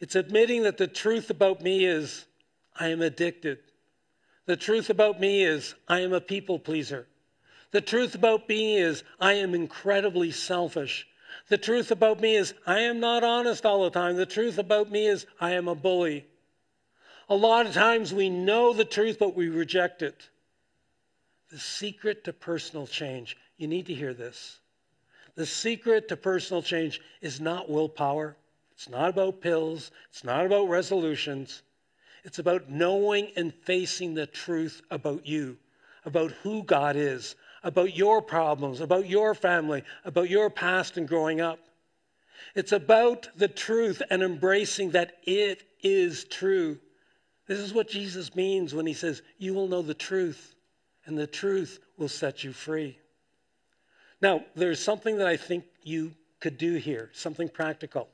It's 0.00 0.14
admitting 0.14 0.62
that 0.62 0.78
the 0.78 0.86
truth 0.86 1.30
about 1.30 1.62
me 1.62 1.84
is 1.84 2.26
I 2.78 2.88
am 2.88 3.02
addicted. 3.02 3.58
The 4.48 4.56
truth 4.56 4.88
about 4.88 5.20
me 5.20 5.44
is 5.44 5.74
I 5.88 6.00
am 6.00 6.14
a 6.14 6.22
people 6.22 6.58
pleaser. 6.58 7.06
The 7.70 7.82
truth 7.82 8.14
about 8.14 8.48
me 8.48 8.78
is 8.78 9.04
I 9.20 9.34
am 9.34 9.54
incredibly 9.54 10.30
selfish. 10.30 11.06
The 11.48 11.58
truth 11.58 11.90
about 11.90 12.18
me 12.18 12.34
is 12.34 12.54
I 12.66 12.80
am 12.80 12.98
not 12.98 13.22
honest 13.22 13.66
all 13.66 13.84
the 13.84 13.90
time. 13.90 14.16
The 14.16 14.24
truth 14.24 14.56
about 14.56 14.90
me 14.90 15.06
is 15.06 15.26
I 15.38 15.50
am 15.50 15.68
a 15.68 15.74
bully. 15.74 16.24
A 17.28 17.34
lot 17.34 17.66
of 17.66 17.74
times 17.74 18.14
we 18.14 18.30
know 18.30 18.72
the 18.72 18.86
truth, 18.86 19.18
but 19.18 19.36
we 19.36 19.50
reject 19.50 20.00
it. 20.00 20.30
The 21.50 21.58
secret 21.58 22.24
to 22.24 22.32
personal 22.32 22.86
change, 22.86 23.36
you 23.58 23.68
need 23.68 23.84
to 23.88 23.94
hear 23.94 24.14
this. 24.14 24.60
The 25.34 25.44
secret 25.44 26.08
to 26.08 26.16
personal 26.16 26.62
change 26.62 27.02
is 27.20 27.38
not 27.38 27.68
willpower. 27.68 28.34
It's 28.72 28.88
not 28.88 29.10
about 29.10 29.42
pills. 29.42 29.90
It's 30.08 30.24
not 30.24 30.46
about 30.46 30.70
resolutions. 30.70 31.60
It's 32.24 32.38
about 32.38 32.70
knowing 32.70 33.32
and 33.36 33.54
facing 33.54 34.14
the 34.14 34.26
truth 34.26 34.82
about 34.90 35.26
you, 35.26 35.56
about 36.04 36.32
who 36.42 36.62
God 36.62 36.96
is, 36.96 37.36
about 37.62 37.96
your 37.96 38.22
problems, 38.22 38.80
about 38.80 39.08
your 39.08 39.34
family, 39.34 39.82
about 40.04 40.30
your 40.30 40.50
past 40.50 40.96
and 40.96 41.08
growing 41.08 41.40
up. 41.40 41.58
It's 42.54 42.72
about 42.72 43.28
the 43.36 43.48
truth 43.48 44.02
and 44.10 44.22
embracing 44.22 44.90
that 44.90 45.18
it 45.24 45.64
is 45.82 46.24
true. 46.24 46.78
This 47.46 47.58
is 47.58 47.72
what 47.72 47.88
Jesus 47.88 48.34
means 48.34 48.74
when 48.74 48.86
he 48.86 48.94
says, 48.94 49.22
You 49.38 49.54
will 49.54 49.68
know 49.68 49.82
the 49.82 49.94
truth, 49.94 50.54
and 51.06 51.16
the 51.16 51.26
truth 51.26 51.78
will 51.96 52.08
set 52.08 52.44
you 52.44 52.52
free. 52.52 52.98
Now, 54.20 54.44
there's 54.54 54.82
something 54.82 55.18
that 55.18 55.26
I 55.26 55.36
think 55.36 55.64
you 55.82 56.14
could 56.40 56.58
do 56.58 56.74
here, 56.74 57.10
something 57.12 57.48
practical. 57.48 58.08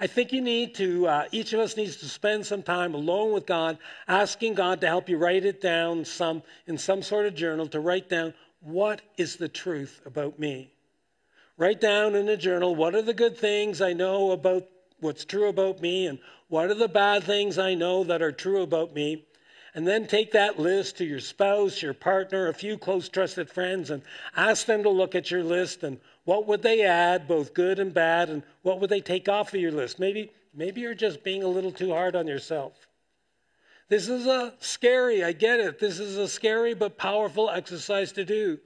I 0.00 0.06
think 0.06 0.32
you 0.32 0.40
need 0.40 0.74
to, 0.76 1.06
uh, 1.06 1.24
each 1.30 1.52
of 1.52 1.60
us 1.60 1.76
needs 1.76 1.96
to 1.98 2.06
spend 2.06 2.46
some 2.46 2.62
time 2.62 2.94
alone 2.94 3.32
with 3.32 3.46
God, 3.46 3.78
asking 4.08 4.54
God 4.54 4.80
to 4.80 4.86
help 4.86 5.08
you 5.08 5.16
write 5.16 5.44
it 5.44 5.60
down 5.60 6.04
some, 6.04 6.42
in 6.66 6.78
some 6.78 7.02
sort 7.02 7.26
of 7.26 7.34
journal, 7.34 7.66
to 7.68 7.80
write 7.80 8.08
down 8.08 8.34
what 8.60 9.02
is 9.16 9.36
the 9.36 9.48
truth 9.48 10.00
about 10.06 10.38
me. 10.38 10.72
Write 11.56 11.80
down 11.80 12.14
in 12.14 12.28
a 12.28 12.36
journal 12.36 12.74
what 12.74 12.94
are 12.94 13.02
the 13.02 13.14
good 13.14 13.38
things 13.38 13.80
I 13.80 13.92
know 13.92 14.32
about 14.32 14.66
what's 15.00 15.24
true 15.24 15.48
about 15.48 15.80
me 15.80 16.06
and 16.06 16.18
what 16.48 16.70
are 16.70 16.74
the 16.74 16.88
bad 16.88 17.24
things 17.24 17.58
I 17.58 17.74
know 17.74 18.04
that 18.04 18.22
are 18.22 18.32
true 18.32 18.62
about 18.62 18.94
me. 18.94 19.24
And 19.74 19.86
then 19.86 20.06
take 20.06 20.32
that 20.32 20.58
list 20.58 20.98
to 20.98 21.04
your 21.04 21.20
spouse, 21.20 21.82
your 21.82 21.94
partner, 21.94 22.46
a 22.48 22.54
few 22.54 22.78
close 22.78 23.08
trusted 23.08 23.50
friends, 23.50 23.90
and 23.90 24.02
ask 24.36 24.66
them 24.66 24.84
to 24.84 24.88
look 24.88 25.14
at 25.14 25.30
your 25.30 25.42
list 25.42 25.82
and 25.82 26.00
what 26.24 26.46
would 26.46 26.62
they 26.62 26.82
add, 26.82 27.28
both 27.28 27.54
good 27.54 27.78
and 27.78 27.92
bad, 27.92 28.30
and 28.30 28.42
what 28.62 28.80
would 28.80 28.90
they 28.90 29.00
take 29.00 29.28
off 29.28 29.52
of 29.54 29.60
your 29.60 29.72
list? 29.72 29.98
Maybe, 29.98 30.32
maybe 30.54 30.80
you're 30.80 30.94
just 30.94 31.22
being 31.22 31.42
a 31.42 31.48
little 31.48 31.72
too 31.72 31.90
hard 31.90 32.16
on 32.16 32.26
yourself. 32.26 32.86
This 33.88 34.08
is 34.08 34.26
a 34.26 34.54
scary, 34.60 35.22
I 35.22 35.32
get 35.32 35.60
it. 35.60 35.78
This 35.78 35.98
is 35.98 36.16
a 36.16 36.26
scary 36.26 36.74
but 36.74 36.96
powerful 36.96 37.50
exercise 37.50 38.12
to 38.12 38.24
do. 38.24 38.58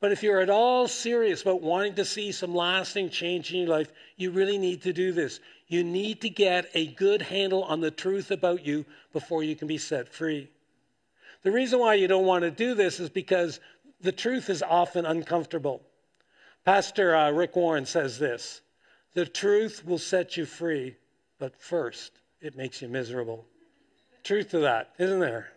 But 0.00 0.12
if 0.12 0.22
you're 0.22 0.40
at 0.40 0.50
all 0.50 0.88
serious 0.88 1.42
about 1.42 1.62
wanting 1.62 1.94
to 1.94 2.04
see 2.04 2.32
some 2.32 2.54
lasting 2.54 3.10
change 3.10 3.52
in 3.52 3.60
your 3.60 3.68
life, 3.68 3.92
you 4.16 4.30
really 4.30 4.58
need 4.58 4.82
to 4.82 4.92
do 4.92 5.12
this. 5.12 5.40
You 5.68 5.84
need 5.84 6.20
to 6.22 6.30
get 6.30 6.70
a 6.74 6.88
good 6.88 7.22
handle 7.22 7.64
on 7.64 7.80
the 7.80 7.90
truth 7.90 8.30
about 8.30 8.64
you 8.64 8.84
before 9.12 9.42
you 9.42 9.54
can 9.56 9.68
be 9.68 9.78
set 9.78 10.12
free. 10.12 10.50
The 11.42 11.52
reason 11.52 11.78
why 11.78 11.94
you 11.94 12.08
don't 12.08 12.26
want 12.26 12.42
to 12.42 12.50
do 12.50 12.74
this 12.74 13.00
is 13.00 13.08
because 13.08 13.60
the 14.00 14.12
truth 14.12 14.50
is 14.50 14.62
often 14.62 15.06
uncomfortable. 15.06 15.82
Pastor 16.64 17.16
uh, 17.16 17.30
Rick 17.30 17.56
Warren 17.56 17.86
says 17.86 18.18
this 18.18 18.60
The 19.14 19.26
truth 19.26 19.84
will 19.84 19.98
set 19.98 20.36
you 20.36 20.44
free, 20.44 20.96
but 21.38 21.56
first, 21.56 22.12
it 22.40 22.56
makes 22.56 22.82
you 22.82 22.88
miserable. 22.88 23.46
Truth 24.22 24.50
to 24.50 24.58
that, 24.60 24.90
isn't 24.98 25.20
there? 25.20 25.48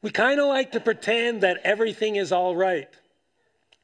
We 0.00 0.10
kind 0.10 0.38
of 0.38 0.46
like 0.46 0.72
to 0.72 0.80
pretend 0.80 1.40
that 1.40 1.60
everything 1.64 2.16
is 2.16 2.30
all 2.30 2.54
right. 2.54 2.88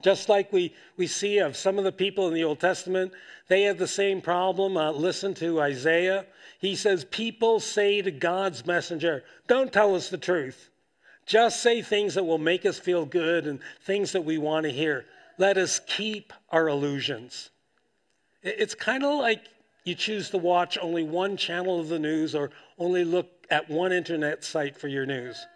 Just 0.02 0.28
like 0.28 0.52
we, 0.52 0.74
we 0.96 1.06
see 1.06 1.38
of 1.38 1.56
some 1.56 1.78
of 1.78 1.84
the 1.84 1.90
people 1.90 2.28
in 2.28 2.34
the 2.34 2.44
Old 2.44 2.60
Testament, 2.60 3.12
they 3.48 3.62
had 3.62 3.78
the 3.78 3.88
same 3.88 4.20
problem. 4.20 4.76
Uh, 4.76 4.92
listen 4.92 5.34
to 5.34 5.60
Isaiah. 5.60 6.26
He 6.60 6.76
says, 6.76 7.04
People 7.06 7.58
say 7.58 8.02
to 8.02 8.10
God's 8.10 8.66
messenger, 8.66 9.24
Don't 9.48 9.72
tell 9.72 9.94
us 9.94 10.10
the 10.10 10.18
truth. 10.18 10.68
Just 11.26 11.62
say 11.62 11.80
things 11.80 12.14
that 12.14 12.24
will 12.24 12.38
make 12.38 12.66
us 12.66 12.78
feel 12.78 13.06
good 13.06 13.46
and 13.46 13.60
things 13.82 14.12
that 14.12 14.24
we 14.24 14.36
want 14.36 14.64
to 14.64 14.72
hear. 14.72 15.06
Let 15.38 15.58
us 15.58 15.80
keep 15.86 16.32
our 16.50 16.68
illusions. 16.68 17.50
It's 18.42 18.74
kind 18.74 19.04
of 19.04 19.18
like 19.18 19.42
you 19.84 19.94
choose 19.94 20.30
to 20.30 20.38
watch 20.38 20.78
only 20.80 21.02
one 21.02 21.36
channel 21.36 21.80
of 21.80 21.88
the 21.88 21.98
news 21.98 22.34
or 22.34 22.50
only 22.78 23.04
look 23.04 23.46
at 23.50 23.68
one 23.68 23.92
internet 23.92 24.44
site 24.44 24.76
for 24.76 24.88
your 24.88 25.06
news. 25.06 25.46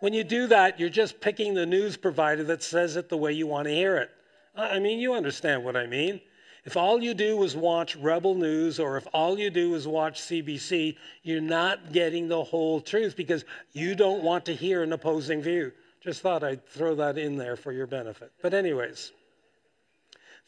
When 0.00 0.12
you 0.12 0.24
do 0.24 0.46
that, 0.48 0.78
you're 0.78 0.88
just 0.88 1.20
picking 1.20 1.54
the 1.54 1.66
news 1.66 1.96
provider 1.96 2.44
that 2.44 2.62
says 2.62 2.96
it 2.96 3.08
the 3.08 3.16
way 3.16 3.32
you 3.32 3.46
want 3.46 3.66
to 3.66 3.74
hear 3.74 3.96
it. 3.96 4.10
I 4.54 4.78
mean, 4.78 4.98
you 4.98 5.14
understand 5.14 5.64
what 5.64 5.76
I 5.76 5.86
mean. 5.86 6.20
If 6.64 6.76
all 6.76 7.00
you 7.00 7.14
do 7.14 7.42
is 7.44 7.54
watch 7.54 7.94
Rebel 7.94 8.34
News 8.34 8.80
or 8.80 8.96
if 8.96 9.06
all 9.12 9.38
you 9.38 9.50
do 9.50 9.74
is 9.74 9.86
watch 9.86 10.20
CBC, 10.20 10.96
you're 11.22 11.40
not 11.40 11.92
getting 11.92 12.26
the 12.26 12.42
whole 12.42 12.80
truth 12.80 13.16
because 13.16 13.44
you 13.72 13.94
don't 13.94 14.24
want 14.24 14.44
to 14.46 14.54
hear 14.54 14.82
an 14.82 14.92
opposing 14.92 15.40
view. 15.40 15.72
Just 16.00 16.22
thought 16.22 16.42
I'd 16.42 16.66
throw 16.66 16.94
that 16.96 17.18
in 17.18 17.36
there 17.36 17.54
for 17.54 17.72
your 17.72 17.86
benefit. 17.86 18.32
But, 18.42 18.52
anyways, 18.52 19.12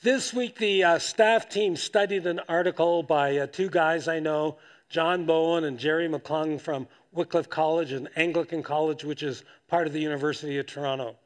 this 0.02 0.33
week 0.33 0.57
the 0.57 0.85
uh, 0.85 0.99
staff 0.99 1.49
team 1.49 1.76
studied 1.76 2.26
an 2.26 2.40
article 2.49 3.02
by 3.02 3.38
uh, 3.38 3.47
two 3.47 3.69
guys 3.69 4.07
I 4.07 4.21
know, 4.21 4.59
John 4.88 5.26
Bowen 5.26 5.64
and 5.64 5.78
Jerry 5.78 6.09
McClung 6.09 6.61
from 6.61 6.87
Wycliffe 7.12 7.50
College 7.50 7.93
and 7.93 8.09
Anglican 8.17 8.62
College, 8.62 9.05
which 9.05 9.23
is 9.23 9.45
part 9.67 9.87
of 9.87 9.93
the 9.93 10.00
University 10.00 10.59
of 10.59 10.67
Toronto. 10.67 11.17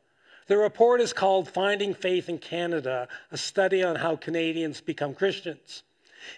The 0.47 0.57
report 0.57 1.01
is 1.01 1.13
called 1.13 1.49
Finding 1.49 1.95
Faith 1.95 2.29
in 2.29 2.39
Canada, 2.39 3.09
a 3.31 3.37
study 3.37 3.83
on 3.83 3.97
how 3.97 4.17
Canadians 4.17 4.81
become 4.81 5.15
Christians. 5.15 5.83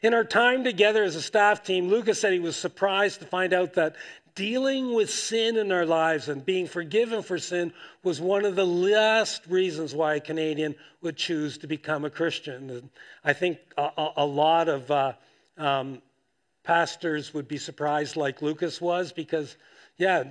In 0.03 0.14
our 0.14 0.25
time 0.25 0.64
together 0.64 1.05
as 1.05 1.14
a 1.17 1.23
staff 1.23 1.62
team, 1.62 1.88
Lucas 1.88 2.21
said 2.21 2.33
he 2.33 2.41
was 2.41 2.57
surprised 2.57 3.21
to 3.21 3.26
find 3.26 3.53
out 3.53 3.75
that 3.75 3.97
dealing 4.35 4.95
with 4.95 5.11
sin 5.11 5.57
in 5.57 5.71
our 5.71 5.87
lives 5.87 6.29
and 6.29 6.45
being 6.45 6.67
forgiven 6.67 7.23
for 7.23 7.38
sin 7.38 7.73
was 8.03 8.21
one 8.21 8.45
of 8.45 8.57
the 8.57 8.67
last 8.67 9.47
reasons 9.47 9.95
why 9.95 10.17
a 10.17 10.21
Canadian 10.21 10.75
would 11.03 11.17
choose 11.17 11.59
to 11.59 11.67
become 11.67 12.05
a 12.05 12.11
Christian. 12.11 12.71
And 12.71 12.91
I 13.25 13.33
think 13.33 13.59
a, 13.79 14.09
a 14.17 14.26
lot 14.26 14.69
of 14.69 14.91
uh, 14.91 15.12
um, 15.57 16.03
pastors 16.64 17.33
would 17.33 17.47
be 17.47 17.59
surprised, 17.59 18.17
like 18.17 18.43
Lucas 18.43 18.81
was, 18.81 19.12
because, 19.12 19.57
yeah, 19.99 20.25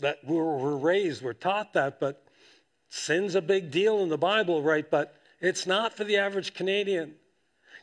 that 0.00 0.18
we're, 0.24 0.56
we're 0.56 0.76
raised, 0.76 1.22
we're 1.22 1.32
taught 1.32 1.74
that, 1.74 2.00
but 2.00 2.24
sin's 2.88 3.36
a 3.36 3.42
big 3.42 3.70
deal 3.70 4.02
in 4.02 4.08
the 4.08 4.18
Bible, 4.18 4.62
right? 4.62 4.90
But 4.90 5.14
it's 5.40 5.66
not 5.66 5.96
for 5.96 6.04
the 6.04 6.16
average 6.16 6.54
Canadian. 6.54 7.14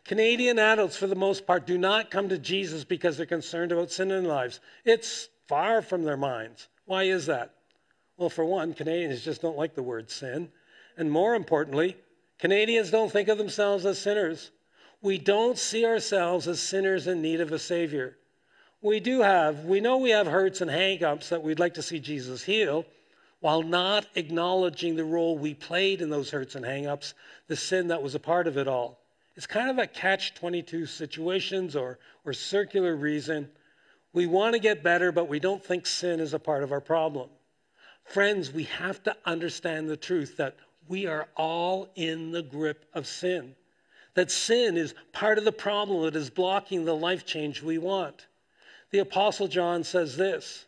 Canadian 0.04 0.58
adults, 0.60 0.98
for 0.98 1.08
the 1.08 1.16
most 1.16 1.46
part, 1.46 1.68
do 1.68 1.78
not 1.78 2.12
come 2.12 2.30
to 2.30 2.38
Jesus 2.38 2.84
because 2.84 3.16
they're 3.16 3.25
concerned 3.25 3.72
about 3.72 3.92
sin 3.92 4.12
in 4.12 4.24
their 4.24 4.34
lives. 4.34 4.60
It's 4.84 5.30
far 5.51 5.81
from 5.81 6.03
their 6.03 6.15
minds. 6.15 6.70
Why 6.86 7.03
is 7.03 7.25
that? 7.25 7.53
Well, 8.15 8.29
for 8.29 8.46
one, 8.46 8.74
Canadians 8.74 9.22
just 9.22 9.41
don't 9.41 9.58
like 9.58 9.75
the 9.75 9.84
word 9.84 10.10
sin. 10.10 10.50
And 10.96 11.12
more 11.12 11.36
importantly, 11.36 11.98
Canadians 12.39 12.89
don't 12.89 13.12
think 13.12 13.27
of 13.27 13.38
themselves 13.38 13.86
as 13.86 14.00
sinners 14.00 14.51
we 15.01 15.17
don't 15.17 15.58
see 15.58 15.84
ourselves 15.86 16.48
as 16.48 16.60
sinners 16.60 17.08
in 17.08 17.22
need 17.22 17.41
of 17.41 17.51
a 17.51 17.60
Savior. 17.60 18.17
We 18.81 19.00
do 19.00 19.22
have, 19.22 19.65
we 19.65 19.81
know 19.81 19.98
we 19.98 20.12
have 20.12 20.27
hurts 20.27 20.62
and 20.62 20.70
hang-ups 20.70 21.29
that 21.29 21.41
we'd 21.43 21.60
like 21.60 21.74
to 21.75 21.81
see 21.81 22.00
Jesus 22.00 22.43
heal. 22.43 22.86
while 23.39 23.63
not 23.63 24.05
acknowledging 24.13 24.96
the 24.96 25.03
role 25.03 25.36
we 25.36 25.55
played 25.55 26.00
in 26.00 26.12
those 26.12 26.29
hurts 26.29 26.53
and 26.53 26.63
hangups, 26.63 27.15
the 27.48 27.55
sin 27.55 27.88
that 27.88 28.03
was 28.03 28.13
a 28.13 28.20
part 28.20 28.46
of 28.46 28.55
it 28.55 28.67
all. 28.67 29.00
It's 29.36 29.48
kind 29.48 29.72
of 29.72 29.79
a 29.79 29.88
catch 29.88 30.36
22 30.36 30.86
situations 30.86 31.75
or, 31.75 31.98
or 32.24 32.34
circular 32.34 32.96
reason. 32.96 33.50
We 34.13 34.25
want 34.25 34.53
to 34.53 34.60
get 34.60 34.84
better, 34.84 35.12
but 35.12 35.30
we 35.30 35.39
don't 35.39 35.63
think 35.63 35.86
sin 35.86 36.20
is 36.20 36.34
a 36.34 36.39
part 36.39 36.63
of 36.63 36.72
our 36.72 36.82
problem. 36.82 37.30
Friends, 38.03 38.51
we 38.51 38.63
have 38.63 39.01
to 39.03 39.15
understand 39.25 39.89
the 39.89 39.98
truth 39.98 40.38
that 40.38 40.56
we 40.88 41.06
are 41.08 41.30
all 41.36 41.89
in 41.96 42.32
the 42.32 42.41
grip 42.41 42.86
of 42.94 43.08
sin. 43.08 43.56
That 44.15 44.32
sin 44.32 44.75
is 44.75 44.94
part 45.13 45.38
of 45.38 45.46
the 45.46 45.51
problem 45.51 46.03
that 46.03 46.15
is 46.15 46.30
blocking 46.30 46.84
the 46.84 46.96
life 46.96 47.25
change 47.25 47.62
we 47.62 47.77
want. 47.77 48.27
The 48.89 49.00
Apostle 49.00 49.48
John 49.48 49.86
says 49.86 50.18
this 50.18 50.65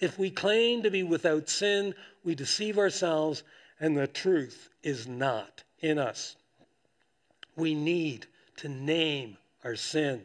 If 0.00 0.18
we 0.18 0.30
claim 0.30 0.82
to 0.82 0.90
be 0.90 1.04
without 1.04 1.48
sin, 1.48 1.94
we 2.24 2.34
deceive 2.34 2.78
ourselves, 2.78 3.44
and 3.78 3.96
the 3.96 4.08
truth 4.08 4.68
is 4.82 5.06
not 5.06 5.62
in 5.78 5.98
us. 5.98 6.36
We 7.54 7.74
need 7.74 8.26
to 8.56 8.68
name 8.68 9.36
our 9.62 9.76
sin. 9.76 10.24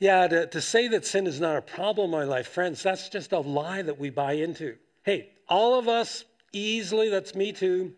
Yeah, 0.00 0.26
to, 0.28 0.46
to 0.46 0.60
say 0.62 0.88
that 0.88 1.04
sin 1.04 1.26
is 1.26 1.40
not 1.40 1.56
a 1.58 1.62
problem 1.62 2.06
in 2.06 2.10
my 2.10 2.24
life, 2.24 2.48
friends, 2.48 2.82
that's 2.82 3.10
just 3.10 3.32
a 3.32 3.38
lie 3.38 3.82
that 3.82 4.00
we 4.00 4.08
buy 4.08 4.32
into. 4.32 4.76
Hey, 5.02 5.28
all 5.46 5.78
of 5.78 5.88
us 5.88 6.24
easily, 6.52 7.10
that's 7.10 7.34
me 7.34 7.52
too, 7.52 7.92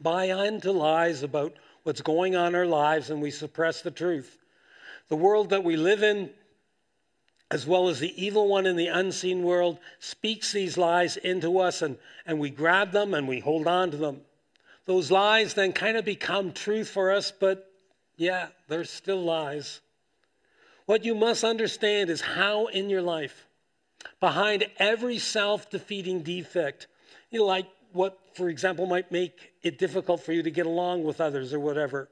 buy 0.00 0.24
into 0.24 0.72
lies 0.72 1.22
about 1.22 1.54
what's 1.84 2.02
going 2.02 2.36
on 2.36 2.48
in 2.48 2.54
our 2.54 2.66
lives 2.66 3.08
and 3.08 3.22
we 3.22 3.30
suppress 3.30 3.80
the 3.80 3.90
truth. 3.90 4.38
The 5.08 5.16
world 5.16 5.50
that 5.50 5.64
we 5.64 5.78
live 5.78 6.02
in, 6.02 6.28
as 7.50 7.66
well 7.66 7.88
as 7.88 7.98
the 7.98 8.22
evil 8.22 8.46
one 8.46 8.66
in 8.66 8.76
the 8.76 8.88
unseen 8.88 9.42
world, 9.42 9.78
speaks 10.00 10.52
these 10.52 10.76
lies 10.76 11.16
into 11.16 11.60
us 11.60 11.80
and, 11.80 11.96
and 12.26 12.38
we 12.38 12.50
grab 12.50 12.92
them 12.92 13.14
and 13.14 13.26
we 13.26 13.40
hold 13.40 13.66
on 13.66 13.90
to 13.90 13.96
them. 13.96 14.20
Those 14.84 15.10
lies 15.10 15.54
then 15.54 15.72
kind 15.72 15.96
of 15.96 16.04
become 16.04 16.52
truth 16.52 16.90
for 16.90 17.10
us, 17.10 17.32
but 17.32 17.72
yeah, 18.18 18.48
they're 18.68 18.84
still 18.84 19.22
lies. 19.22 19.80
What 20.90 21.04
you 21.04 21.14
must 21.14 21.44
understand 21.44 22.10
is 22.10 22.20
how 22.20 22.66
in 22.66 22.90
your 22.90 23.00
life, 23.00 23.46
behind 24.18 24.66
every 24.76 25.18
self 25.18 25.70
defeating 25.70 26.24
defect, 26.24 26.88
you 27.30 27.38
know, 27.38 27.46
like 27.46 27.68
what, 27.92 28.18
for 28.34 28.48
example, 28.48 28.86
might 28.86 29.12
make 29.12 29.52
it 29.62 29.78
difficult 29.78 30.20
for 30.20 30.32
you 30.32 30.42
to 30.42 30.50
get 30.50 30.66
along 30.66 31.04
with 31.04 31.20
others 31.20 31.54
or 31.54 31.60
whatever. 31.60 32.08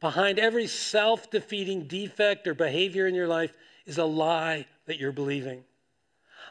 Behind 0.00 0.40
every 0.40 0.66
self 0.66 1.30
defeating 1.30 1.86
defect 1.86 2.48
or 2.48 2.54
behavior 2.54 3.06
in 3.06 3.14
your 3.14 3.28
life 3.28 3.56
is 3.86 3.96
a 3.96 4.04
lie 4.04 4.66
that 4.86 4.98
you're 4.98 5.12
believing. 5.12 5.62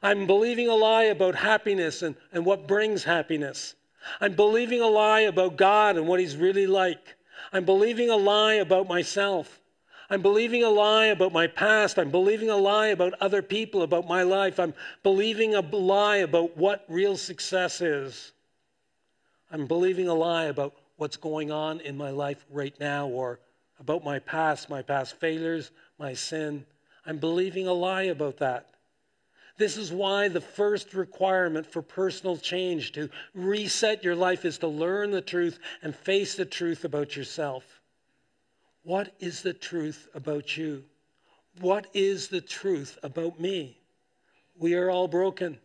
I'm 0.02 0.28
believing 0.28 0.70
a 0.70 0.76
lie 0.76 1.12
about 1.16 1.36
happiness 1.36 2.04
and, 2.04 2.16
and 2.32 2.46
what 2.46 2.70
brings 2.70 3.04
happiness. 3.04 3.76
I'm 4.22 4.36
believing 4.36 4.80
a 4.80 4.88
lie 4.88 5.28
about 5.28 5.58
God 5.58 5.98
and 5.98 6.08
what 6.08 6.22
He's 6.22 6.38
really 6.38 6.68
like. 6.68 7.18
I'm 7.52 7.66
believing 7.66 8.10
a 8.10 8.16
lie 8.16 8.54
about 8.54 8.88
myself. 8.88 9.60
I'm 10.10 10.22
believing 10.22 10.64
a 10.64 10.70
lie 10.70 11.08
about 11.08 11.34
my 11.34 11.48
past. 11.48 11.98
I'm 11.98 12.12
believing 12.12 12.50
a 12.50 12.58
lie 12.58 12.88
about 12.88 13.14
other 13.22 13.42
people, 13.42 13.82
about 13.82 14.08
my 14.08 14.22
life. 14.22 14.60
I'm 14.60 14.74
believing 15.02 15.56
a 15.56 15.62
lie 15.62 16.18
about 16.18 16.56
what 16.56 16.86
real 16.88 17.18
success 17.18 17.82
is. 17.82 18.34
I'm 19.52 19.66
believing 19.66 20.08
a 20.08 20.14
lie 20.14 20.46
about 20.46 20.76
what's 20.98 21.18
going 21.18 21.52
on 21.52 21.80
in 21.80 21.98
my 21.98 22.12
life 22.12 22.46
right 22.52 22.74
now 22.80 23.08
or 23.08 23.40
about 23.80 24.04
my 24.04 24.20
past, 24.20 24.70
my 24.70 24.82
past 24.82 25.16
failures, 25.16 25.72
my 25.98 26.14
sin. 26.14 26.66
I'm 27.06 27.18
believing 27.18 27.68
a 27.68 27.74
lie 27.74 28.04
about 28.04 28.38
that. 28.38 28.70
This 29.58 29.78
is 29.78 29.92
why 29.92 30.28
the 30.28 30.42
first 30.42 30.94
requirement 30.94 31.66
for 31.66 31.82
personal 31.82 32.38
change 32.38 32.92
to 32.94 33.10
reset 33.34 34.04
your 34.04 34.16
life 34.16 34.44
is 34.44 34.58
to 34.60 34.68
learn 34.68 35.12
the 35.12 35.22
truth 35.22 35.60
and 35.82 35.96
face 35.96 36.36
the 36.36 36.46
truth 36.46 36.84
about 36.84 37.16
yourself. 37.16 37.75
What 38.86 39.16
is 39.20 39.42
the 39.42 39.54
truth 39.54 40.08
about 40.14 40.56
you? 40.56 40.84
What 41.60 41.88
is 41.96 42.28
the 42.28 42.40
truth 42.40 43.00
about 43.02 43.40
me? 43.40 43.80
We 44.60 44.76
are 44.76 44.92
all 44.92 45.08
broken. 45.08 45.58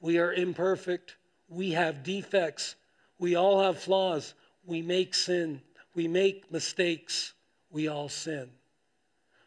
We 0.00 0.18
are 0.18 0.32
imperfect. 0.32 1.16
We 1.48 1.72
have 1.72 2.04
defects. 2.04 2.76
We 3.18 3.34
all 3.34 3.60
have 3.60 3.80
flaws. 3.80 4.34
We 4.64 4.80
make 4.80 5.12
sin. 5.12 5.60
We 5.96 6.06
make 6.06 6.52
mistakes. 6.52 7.34
We 7.68 7.88
all 7.88 8.08
sin. 8.08 8.48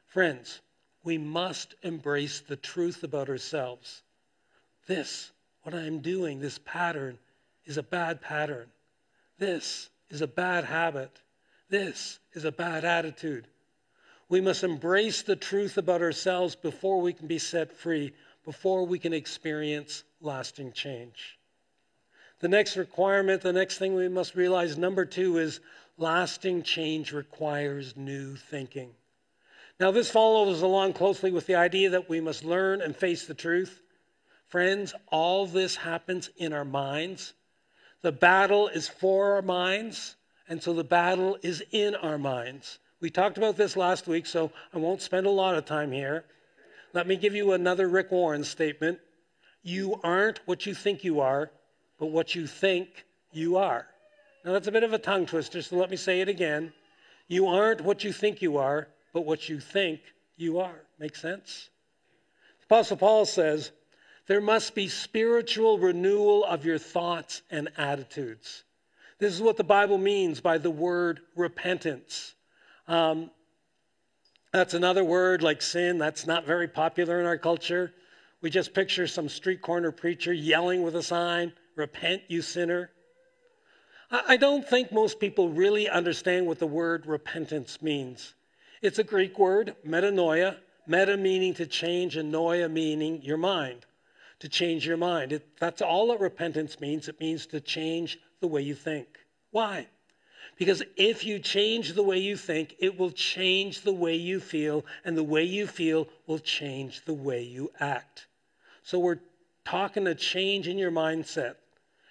Friends, 0.07 0.59
we 1.01 1.17
must 1.17 1.75
embrace 1.83 2.41
the 2.41 2.57
truth 2.57 3.03
about 3.03 3.29
ourselves. 3.29 4.03
This, 4.87 5.31
what 5.63 5.73
I 5.73 5.83
am 5.83 5.99
doing, 5.99 6.41
this 6.41 6.59
pattern, 6.65 7.17
is 7.63 7.77
a 7.77 7.83
bad 7.83 8.19
pattern. 8.19 8.67
This 9.37 9.89
is 10.09 10.19
a 10.19 10.27
bad 10.27 10.65
habit. 10.65 11.21
This 11.69 12.19
is 12.33 12.45
a 12.45 12.51
bad 12.51 12.83
attitude. 12.83 13.47
We 14.27 14.41
must 14.41 14.63
embrace 14.63 15.21
the 15.21 15.35
truth 15.35 15.77
about 15.77 16.01
ourselves 16.01 16.55
before 16.55 17.01
we 17.01 17.13
can 17.13 17.27
be 17.27 17.39
set 17.39 17.71
free, 17.71 18.13
before 18.43 18.85
we 18.85 18.99
can 18.99 19.13
experience 19.13 20.03
lasting 20.21 20.73
change. 20.73 21.37
The 22.39 22.47
next 22.47 22.77
requirement, 22.77 23.41
the 23.41 23.53
next 23.53 23.77
thing 23.77 23.95
we 23.95 24.07
must 24.07 24.35
realize, 24.35 24.77
number 24.77 25.05
two, 25.05 25.37
is 25.37 25.59
lasting 25.97 26.63
change 26.63 27.11
requires 27.11 27.97
new 27.97 28.35
thinking. 28.35 28.91
Now, 29.79 29.91
this 29.91 30.11
follows 30.11 30.61
along 30.61 30.93
closely 30.93 31.31
with 31.31 31.45
the 31.45 31.55
idea 31.55 31.91
that 31.91 32.09
we 32.09 32.19
must 32.19 32.43
learn 32.43 32.81
and 32.81 32.95
face 32.95 33.25
the 33.25 33.33
truth. 33.33 33.81
Friends, 34.47 34.93
all 35.07 35.45
this 35.45 35.75
happens 35.75 36.29
in 36.37 36.53
our 36.53 36.65
minds. 36.65 37.33
The 38.01 38.11
battle 38.11 38.67
is 38.67 38.87
for 38.87 39.33
our 39.35 39.41
minds. 39.41 40.15
And 40.49 40.61
so 40.61 40.73
the 40.73 40.83
battle 40.83 41.37
is 41.43 41.63
in 41.71 41.95
our 41.95 42.17
minds. 42.17 42.79
We 42.99 43.09
talked 43.09 43.37
about 43.37 43.55
this 43.55 43.77
last 43.77 44.07
week, 44.07 44.25
so 44.25 44.51
I 44.73 44.77
won't 44.77 45.01
spend 45.01 45.25
a 45.25 45.31
lot 45.31 45.55
of 45.55 45.65
time 45.65 45.91
here. 45.91 46.25
Let 46.91 47.07
me 47.07 47.15
give 47.15 47.35
you 47.35 47.53
another 47.53 47.87
Rick 47.87 48.11
Warren 48.11 48.43
statement. 48.43 48.99
You 49.61 49.99
aren't 50.03 50.39
what 50.45 50.65
you 50.65 50.73
think 50.73 51.03
you 51.03 51.19
are, 51.19 51.51
but 51.99 52.07
what 52.07 52.33
you 52.33 52.47
think 52.47 53.05
you 53.31 53.57
are. 53.57 53.85
Now, 54.43 54.53
that's 54.53 54.67
a 54.67 54.71
bit 54.71 54.83
of 54.83 54.91
a 54.93 54.97
tongue 54.97 55.27
twister, 55.27 55.61
so 55.61 55.77
let 55.77 55.91
me 55.91 55.97
say 55.97 56.21
it 56.21 56.29
again. 56.29 56.73
You 57.27 57.47
aren't 57.47 57.81
what 57.81 58.03
you 58.03 58.11
think 58.11 58.41
you 58.41 58.57
are, 58.57 58.87
but 59.13 59.25
what 59.25 59.49
you 59.49 59.59
think 59.59 60.01
you 60.35 60.59
are. 60.59 60.81
Make 60.97 61.15
sense? 61.15 61.69
The 62.59 62.75
Apostle 62.75 62.97
Paul 62.97 63.25
says, 63.25 63.71
there 64.27 64.41
must 64.41 64.73
be 64.73 64.87
spiritual 64.87 65.77
renewal 65.77 66.43
of 66.45 66.65
your 66.65 66.77
thoughts 66.77 67.43
and 67.51 67.69
attitudes. 67.77 68.63
This 69.19 69.33
is 69.33 69.41
what 69.41 69.57
the 69.57 69.65
Bible 69.65 69.97
means 69.97 70.39
by 70.39 70.57
the 70.57 70.71
word 70.71 71.19
repentance. 71.35 72.33
Um, 72.87 73.31
that's 74.53 74.73
another 74.73 75.03
word 75.03 75.43
like 75.43 75.61
sin 75.61 75.97
that's 75.97 76.25
not 76.25 76.45
very 76.45 76.67
popular 76.67 77.19
in 77.19 77.25
our 77.25 77.37
culture. 77.37 77.93
We 78.41 78.49
just 78.49 78.73
picture 78.73 79.07
some 79.07 79.27
street 79.27 79.61
corner 79.61 79.91
preacher 79.91 80.31
yelling 80.31 80.83
with 80.83 80.95
a 80.95 81.03
sign, 81.03 81.53
Repent, 81.75 82.23
you 82.27 82.41
sinner. 82.41 82.91
I 84.11 84.37
don't 84.37 84.67
think 84.67 84.91
most 84.91 85.19
people 85.19 85.49
really 85.49 85.87
understand 85.87 86.47
what 86.47 86.57
the 86.57 86.65
word 86.65 87.05
repentance 87.05 87.81
means. 87.81 88.33
It's 88.81 88.97
a 88.97 89.03
Greek 89.03 89.37
word, 89.37 89.75
metanoia, 89.85 90.57
meta 90.87 91.15
meaning 91.15 91.53
to 91.55 91.67
change, 91.67 92.17
and 92.17 92.33
noia 92.33 92.71
meaning 92.71 93.21
your 93.21 93.37
mind, 93.37 93.85
to 94.39 94.49
change 94.49 94.87
your 94.87 94.97
mind. 94.97 95.31
It, 95.31 95.59
that's 95.59 95.81
all 95.81 96.07
that 96.07 96.19
repentance 96.19 96.79
means. 96.79 97.07
It 97.07 97.19
means 97.19 97.45
to 97.47 97.61
change 97.61 98.17
the 98.41 98.47
way 98.47 98.61
you 98.61 98.75
think. 98.75 99.07
Why? 99.51 99.87
Because 100.57 100.83
if 100.95 101.25
you 101.25 101.39
change 101.39 101.93
the 101.93 102.03
way 102.03 102.17
you 102.17 102.35
think, 102.35 102.75
it 102.79 102.97
will 102.97 103.11
change 103.11 103.81
the 103.81 103.93
way 103.93 104.15
you 104.15 104.39
feel, 104.39 104.85
and 105.05 105.17
the 105.17 105.23
way 105.23 105.43
you 105.43 105.67
feel 105.67 106.07
will 106.27 106.39
change 106.39 107.05
the 107.05 107.13
way 107.13 107.41
you 107.41 107.71
act. 107.79 108.27
So 108.83 108.99
we're 108.99 109.19
talking 109.65 110.07
a 110.07 110.15
change 110.15 110.67
in 110.67 110.77
your 110.77 110.91
mindset, 110.91 111.55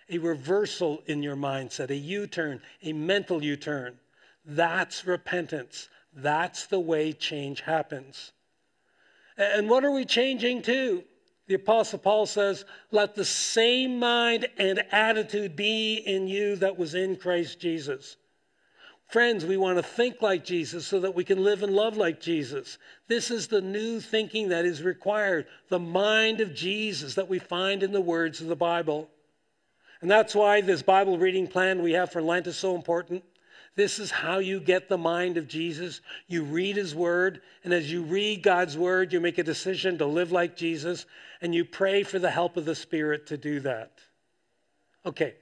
a 0.08 0.18
reversal 0.18 1.02
in 1.06 1.22
your 1.22 1.36
mindset, 1.36 1.90
a 1.90 1.96
U 1.96 2.26
turn, 2.26 2.60
a 2.82 2.92
mental 2.92 3.42
U 3.42 3.56
turn. 3.56 3.98
That's 4.44 5.06
repentance. 5.06 5.88
That's 6.14 6.66
the 6.66 6.80
way 6.80 7.12
change 7.12 7.60
happens. 7.60 8.32
And 9.36 9.68
what 9.68 9.84
are 9.84 9.90
we 9.90 10.04
changing 10.04 10.62
to? 10.62 11.04
The 11.48 11.54
Apostle 11.54 11.98
Paul 11.98 12.26
says, 12.26 12.66
Let 12.90 13.14
the 13.14 13.24
same 13.24 13.98
mind 13.98 14.46
and 14.58 14.84
attitude 14.92 15.56
be 15.56 15.94
in 15.94 16.28
you 16.28 16.56
that 16.56 16.78
was 16.78 16.94
in 16.94 17.16
Christ 17.16 17.58
Jesus. 17.58 18.16
Friends, 19.08 19.46
we 19.46 19.56
want 19.56 19.78
to 19.78 19.82
think 19.82 20.20
like 20.20 20.44
Jesus 20.44 20.87
so 20.87 21.00
that 21.00 21.14
we 21.14 21.24
can 21.24 21.42
live 21.42 21.62
and 21.62 21.74
love 21.74 21.96
like 21.96 22.20
Jesus. 22.20 22.76
This 23.06 23.30
is 23.30 23.48
the 23.48 23.62
new 23.62 23.98
thinking 23.98 24.50
that 24.50 24.66
is 24.66 24.82
required, 24.82 25.46
the 25.70 25.78
mind 25.78 26.42
of 26.42 26.54
Jesus 26.54 27.14
that 27.14 27.28
we 27.28 27.38
find 27.38 27.82
in 27.82 27.92
the 27.92 28.00
words 28.02 28.42
of 28.42 28.48
the 28.48 28.54
Bible. 28.54 29.08
And 30.02 30.11
that's 30.11 30.34
why 30.34 30.61
this 30.61 30.82
Bible 30.82 31.16
reading 31.16 31.46
plan 31.46 31.82
we 31.82 31.92
have 31.92 32.12
for 32.12 32.20
Lent 32.20 32.46
is 32.46 32.58
so 32.58 32.74
important. 32.74 33.24
This 33.78 34.00
is 34.00 34.10
how 34.10 34.38
you 34.38 34.58
get 34.58 34.88
the 34.88 34.98
mind 34.98 35.36
of 35.36 35.46
Jesus. 35.46 36.00
You 36.26 36.42
read 36.42 36.74
his 36.74 36.96
word, 36.96 37.42
and 37.62 37.72
as 37.72 37.92
you 37.92 38.02
read 38.02 38.42
God's 38.42 38.76
word, 38.76 39.12
you 39.12 39.20
make 39.20 39.38
a 39.38 39.44
decision 39.44 39.98
to 39.98 40.04
live 40.04 40.32
like 40.32 40.56
Jesus, 40.56 41.06
and 41.40 41.54
you 41.54 41.64
pray 41.64 42.02
for 42.02 42.18
the 42.18 42.28
help 42.28 42.56
of 42.56 42.64
the 42.64 42.74
Spirit 42.74 43.28
to 43.28 43.36
do 43.36 43.60
that. 43.60 43.92
Okay. 45.06 45.34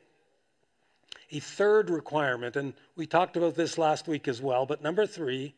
A 1.32 1.40
third 1.40 1.88
requirement, 1.88 2.56
and 2.56 2.74
we 2.94 3.06
talked 3.06 3.38
about 3.38 3.54
this 3.54 3.78
last 3.78 4.06
week 4.06 4.28
as 4.28 4.42
well, 4.42 4.66
but 4.66 4.82
number 4.82 5.06
three, 5.06 5.54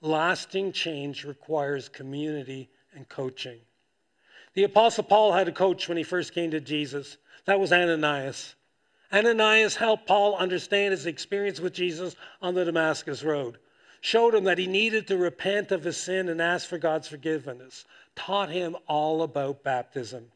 lasting 0.00 0.72
change 0.72 1.24
requires 1.26 1.90
community 1.90 2.70
and 2.94 3.06
coaching. 3.06 3.58
The 4.54 4.64
Apostle 4.64 5.04
Paul 5.04 5.34
had 5.34 5.48
a 5.48 5.52
coach 5.52 5.90
when 5.90 5.98
he 5.98 6.04
first 6.04 6.32
came 6.32 6.52
to 6.52 6.60
Jesus. 6.60 7.18
That 7.44 7.60
was 7.60 7.70
Ananias. 7.70 8.54
Ananias 9.14 9.76
helped 9.76 10.08
Paul 10.08 10.34
understand 10.34 10.90
his 10.90 11.06
experience 11.06 11.60
with 11.60 11.72
Jesus 11.72 12.16
on 12.42 12.54
the 12.54 12.64
Damascus 12.64 13.22
Road, 13.22 13.58
showed 14.00 14.34
him 14.34 14.42
that 14.44 14.58
he 14.58 14.66
needed 14.66 15.06
to 15.06 15.16
repent 15.16 15.70
of 15.70 15.84
his 15.84 15.96
sin 15.96 16.28
and 16.28 16.42
ask 16.42 16.68
for 16.68 16.78
God's 16.78 17.06
forgiveness, 17.06 17.84
taught 18.16 18.50
him 18.50 18.76
all 18.88 19.22
about 19.22 19.62
baptism. 19.62 20.32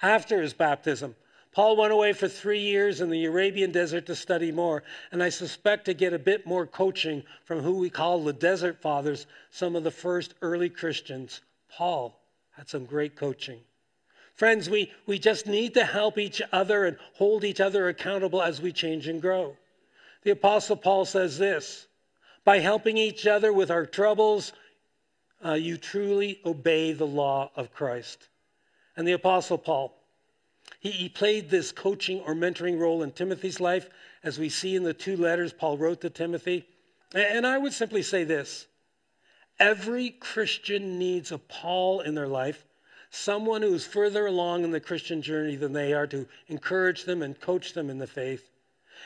After 0.00 0.40
his 0.40 0.54
baptism, 0.54 1.16
Paul 1.52 1.76
went 1.76 1.92
away 1.92 2.14
for 2.14 2.28
three 2.28 2.60
years 2.60 3.02
in 3.02 3.10
the 3.10 3.26
Arabian 3.26 3.72
desert 3.72 4.06
to 4.06 4.16
study 4.16 4.52
more, 4.52 4.84
and 5.12 5.22
I 5.22 5.28
suspect 5.28 5.84
to 5.84 5.94
get 5.94 6.14
a 6.14 6.18
bit 6.18 6.46
more 6.46 6.66
coaching 6.66 7.24
from 7.44 7.60
who 7.60 7.72
we 7.72 7.90
call 7.90 8.24
the 8.24 8.32
Desert 8.32 8.80
Fathers, 8.80 9.26
some 9.50 9.76
of 9.76 9.84
the 9.84 9.90
first 9.90 10.32
early 10.40 10.70
Christians. 10.70 11.42
Paul 11.68 12.18
had 12.52 12.68
some 12.68 12.86
great 12.86 13.16
coaching. 13.16 13.60
Friends, 14.38 14.70
we, 14.70 14.92
we 15.04 15.18
just 15.18 15.48
need 15.48 15.74
to 15.74 15.84
help 15.84 16.16
each 16.16 16.40
other 16.52 16.86
and 16.86 16.96
hold 17.14 17.42
each 17.42 17.60
other 17.60 17.88
accountable 17.88 18.40
as 18.40 18.62
we 18.62 18.70
change 18.70 19.08
and 19.08 19.20
grow. 19.20 19.56
The 20.22 20.30
Apostle 20.30 20.76
Paul 20.76 21.04
says 21.06 21.38
this 21.38 21.88
by 22.44 22.60
helping 22.60 22.96
each 22.96 23.26
other 23.26 23.52
with 23.52 23.68
our 23.68 23.84
troubles, 23.84 24.52
uh, 25.44 25.54
you 25.54 25.76
truly 25.76 26.40
obey 26.46 26.92
the 26.92 27.04
law 27.04 27.50
of 27.56 27.74
Christ. 27.74 28.28
And 28.96 29.08
the 29.08 29.12
Apostle 29.12 29.58
Paul, 29.58 29.92
he, 30.78 30.92
he 30.92 31.08
played 31.08 31.50
this 31.50 31.72
coaching 31.72 32.20
or 32.20 32.32
mentoring 32.32 32.78
role 32.78 33.02
in 33.02 33.10
Timothy's 33.10 33.58
life, 33.58 33.90
as 34.22 34.38
we 34.38 34.50
see 34.50 34.76
in 34.76 34.84
the 34.84 34.94
two 34.94 35.16
letters 35.16 35.52
Paul 35.52 35.78
wrote 35.78 36.00
to 36.02 36.10
Timothy. 36.10 36.64
And 37.12 37.44
I 37.44 37.58
would 37.58 37.72
simply 37.72 38.02
say 38.02 38.22
this 38.22 38.68
every 39.58 40.10
Christian 40.10 40.96
needs 40.96 41.32
a 41.32 41.38
Paul 41.38 42.02
in 42.02 42.14
their 42.14 42.28
life 42.28 42.64
someone 43.10 43.62
who's 43.62 43.86
further 43.86 44.26
along 44.26 44.64
in 44.64 44.70
the 44.70 44.80
Christian 44.80 45.22
journey 45.22 45.56
than 45.56 45.72
they 45.72 45.92
are 45.92 46.06
to 46.08 46.26
encourage 46.48 47.04
them 47.04 47.22
and 47.22 47.40
coach 47.40 47.72
them 47.72 47.90
in 47.90 47.98
the 47.98 48.06
faith. 48.06 48.50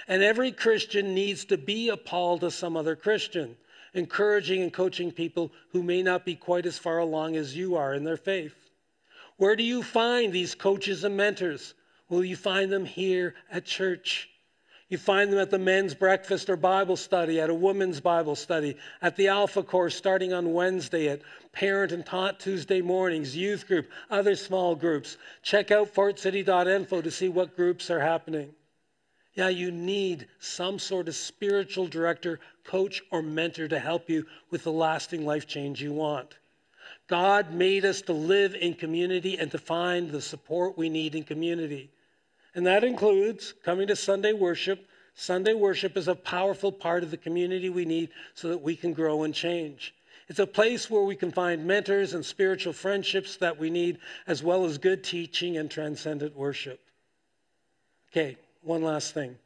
And 0.08 0.22
every 0.22 0.52
Christian 0.52 1.14
needs 1.14 1.44
to 1.46 1.58
be 1.58 1.88
a 1.88 1.96
Paul 1.96 2.38
to 2.38 2.50
some 2.50 2.76
other 2.76 2.96
Christian, 2.96 3.56
encouraging 3.94 4.62
and 4.62 4.72
coaching 4.72 5.12
people 5.12 5.52
who 5.70 5.82
may 5.82 6.02
not 6.02 6.24
be 6.24 6.34
quite 6.34 6.66
as 6.66 6.78
far 6.78 6.98
along 6.98 7.36
as 7.36 7.56
you 7.56 7.76
are 7.76 7.94
in 7.94 8.04
their 8.04 8.16
faith. 8.16 8.70
Where 9.36 9.56
do 9.56 9.62
you 9.62 9.82
find 9.82 10.32
these 10.32 10.54
coaches 10.54 11.04
and 11.04 11.16
mentors? 11.16 11.74
Will 12.08 12.24
you 12.24 12.36
find 12.36 12.70
them 12.70 12.84
here 12.84 13.34
at 13.50 13.64
church? 13.64 14.28
You 14.92 14.98
find 14.98 15.32
them 15.32 15.38
at 15.38 15.48
the 15.48 15.58
men's 15.58 15.94
breakfast 15.94 16.50
or 16.50 16.56
Bible 16.58 16.98
study, 16.98 17.40
at 17.40 17.48
a 17.48 17.54
women's 17.54 17.98
Bible 17.98 18.36
study, 18.36 18.76
at 19.00 19.16
the 19.16 19.28
Alpha 19.28 19.62
course 19.62 19.96
starting 19.96 20.34
on 20.34 20.52
Wednesday, 20.52 21.08
at 21.08 21.22
parent 21.50 21.92
and 21.92 22.04
taught 22.04 22.38
Tuesday 22.38 22.82
mornings, 22.82 23.34
youth 23.34 23.66
group, 23.66 23.90
other 24.10 24.36
small 24.36 24.74
groups. 24.74 25.16
Check 25.42 25.70
out 25.70 25.94
fortcity.info 25.94 27.00
to 27.00 27.10
see 27.10 27.30
what 27.30 27.56
groups 27.56 27.90
are 27.90 28.00
happening. 28.00 28.50
Yeah, 29.32 29.48
you 29.48 29.70
need 29.70 30.28
some 30.40 30.78
sort 30.78 31.08
of 31.08 31.14
spiritual 31.14 31.86
director, 31.86 32.38
coach, 32.62 33.00
or 33.10 33.22
mentor 33.22 33.68
to 33.68 33.78
help 33.78 34.10
you 34.10 34.26
with 34.50 34.64
the 34.64 34.72
lasting 34.72 35.24
life 35.24 35.46
change 35.46 35.80
you 35.80 35.94
want. 35.94 36.36
God 37.08 37.54
made 37.54 37.86
us 37.86 38.02
to 38.02 38.12
live 38.12 38.54
in 38.54 38.74
community 38.74 39.38
and 39.38 39.50
to 39.52 39.58
find 39.58 40.10
the 40.10 40.20
support 40.20 40.76
we 40.76 40.90
need 40.90 41.14
in 41.14 41.24
community. 41.24 41.88
And 42.54 42.66
that 42.66 42.84
includes 42.84 43.54
coming 43.64 43.86
to 43.88 43.96
Sunday 43.96 44.32
worship. 44.32 44.86
Sunday 45.14 45.54
worship 45.54 45.96
is 45.96 46.08
a 46.08 46.14
powerful 46.14 46.72
part 46.72 47.02
of 47.02 47.10
the 47.10 47.16
community 47.16 47.68
we 47.68 47.84
need 47.84 48.10
so 48.34 48.48
that 48.48 48.62
we 48.62 48.76
can 48.76 48.92
grow 48.92 49.22
and 49.22 49.34
change. 49.34 49.94
It's 50.28 50.38
a 50.38 50.46
place 50.46 50.88
where 50.88 51.02
we 51.02 51.16
can 51.16 51.30
find 51.30 51.66
mentors 51.66 52.14
and 52.14 52.24
spiritual 52.24 52.72
friendships 52.72 53.36
that 53.36 53.58
we 53.58 53.70
need, 53.70 53.98
as 54.26 54.42
well 54.42 54.64
as 54.64 54.78
good 54.78 55.02
teaching 55.02 55.56
and 55.56 55.70
transcendent 55.70 56.36
worship. 56.36 56.80
Okay, 58.10 58.36
one 58.62 58.82
last 58.82 59.14
thing. 59.14 59.36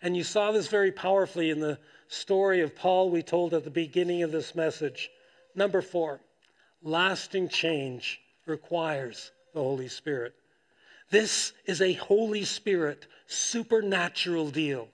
And 0.00 0.16
you 0.16 0.24
saw 0.24 0.52
this 0.52 0.68
very 0.68 0.92
powerfully 0.92 1.50
in 1.50 1.60
the 1.60 1.78
story 2.08 2.60
of 2.60 2.76
Paul 2.76 3.10
we 3.10 3.22
told 3.22 3.54
at 3.54 3.64
the 3.64 3.70
beginning 3.70 4.22
of 4.22 4.32
this 4.32 4.54
message. 4.54 5.10
Number 5.54 5.82
four, 5.82 6.20
lasting 6.82 7.48
change 7.48 8.20
requires 8.46 9.32
the 9.54 9.60
Holy 9.60 9.88
Spirit. 9.88 10.34
This 11.12 11.52
is 11.66 11.82
a 11.82 11.92
Holy 11.92 12.42
Spirit 12.46 13.06
supernatural 13.26 14.48
deal. 14.48 14.88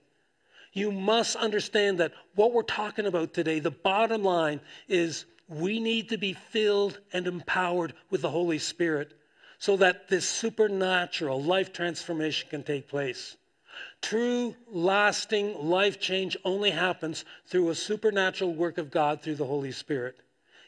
You 0.72 0.90
must 0.90 1.36
understand 1.36 1.98
that 1.98 2.12
what 2.34 2.52
we're 2.52 2.62
talking 2.62 3.06
about 3.06 3.32
today, 3.32 3.60
the 3.60 3.70
bottom 3.70 4.24
line 4.24 4.60
is 4.88 5.26
we 5.48 5.78
need 5.78 6.08
to 6.08 6.18
be 6.18 6.32
filled 6.32 6.98
and 7.12 7.28
empowered 7.28 7.94
with 8.10 8.22
the 8.22 8.30
Holy 8.30 8.58
Spirit 8.58 9.12
so 9.60 9.76
that 9.76 10.08
this 10.08 10.28
supernatural 10.28 11.40
life 11.40 11.72
transformation 11.72 12.48
can 12.50 12.64
take 12.64 12.88
place. 12.88 13.36
True, 14.02 14.56
lasting 14.66 15.68
life 15.68 16.00
change 16.00 16.36
only 16.44 16.72
happens 16.72 17.24
through 17.46 17.70
a 17.70 17.76
supernatural 17.76 18.54
work 18.54 18.78
of 18.78 18.90
God 18.90 19.22
through 19.22 19.36
the 19.36 19.46
Holy 19.46 19.70
Spirit. 19.70 20.16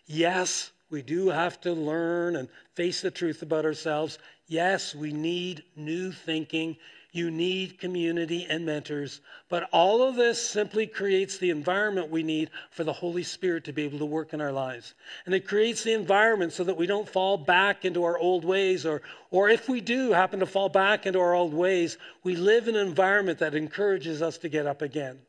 Yes, 0.07 0.71
we 0.91 1.03
do 1.03 1.29
have 1.29 1.61
to 1.63 1.73
learn 1.73 2.37
and 2.37 2.49
face 2.75 3.01
the 3.01 3.11
truth 3.11 3.43
about 3.43 3.65
ourselves. 3.65 4.19
Yes, 4.51 4.97
we 4.97 5.13
need 5.13 5.63
new 5.77 6.11
thinking. 6.11 6.77
You 7.13 7.31
need 7.31 7.79
community 7.79 8.49
and 8.51 8.67
mentors. 8.67 9.21
But 9.49 9.69
all 9.73 10.03
of 10.03 10.17
this 10.17 10.45
simply 10.45 10.89
creates 10.89 11.39
the 11.39 11.51
environment 11.51 12.11
we 12.11 12.25
need 12.25 12.51
for 12.73 12.83
the 12.83 12.93
Holy 12.93 13.23
Spirit 13.23 13.63
to 13.65 13.73
be 13.73 13.85
able 13.85 14.01
to 14.01 14.05
work 14.05 14.33
in 14.33 14.41
our 14.41 14.51
lives. 14.51 14.95
And 15.25 15.37
it 15.37 15.47
creates 15.47 15.85
the 15.85 15.93
environment 15.93 16.53
so 16.53 16.65
that 16.65 16.77
we 16.77 16.89
don't 16.89 17.09
fall 17.09 17.37
back 17.37 17.85
into 17.85 18.03
our 18.03 18.19
old 18.19 18.45
ways, 18.45 18.85
or, 18.85 19.03
or 19.31 19.49
if 19.49 19.69
we 19.69 19.81
do 19.81 20.11
happen 20.11 20.41
to 20.41 20.47
fall 20.47 20.69
back 20.69 21.07
into 21.07 21.21
our 21.21 21.33
old 21.35 21.55
ways, 21.55 21.97
we 22.25 22.35
live 22.35 22.67
in 22.67 22.75
an 22.75 22.89
environment 22.89 23.39
that 23.39 23.55
encourages 23.55 24.21
us 24.21 24.37
to 24.39 24.49
get 24.49 24.67
up 24.67 24.83
again. 24.83 25.21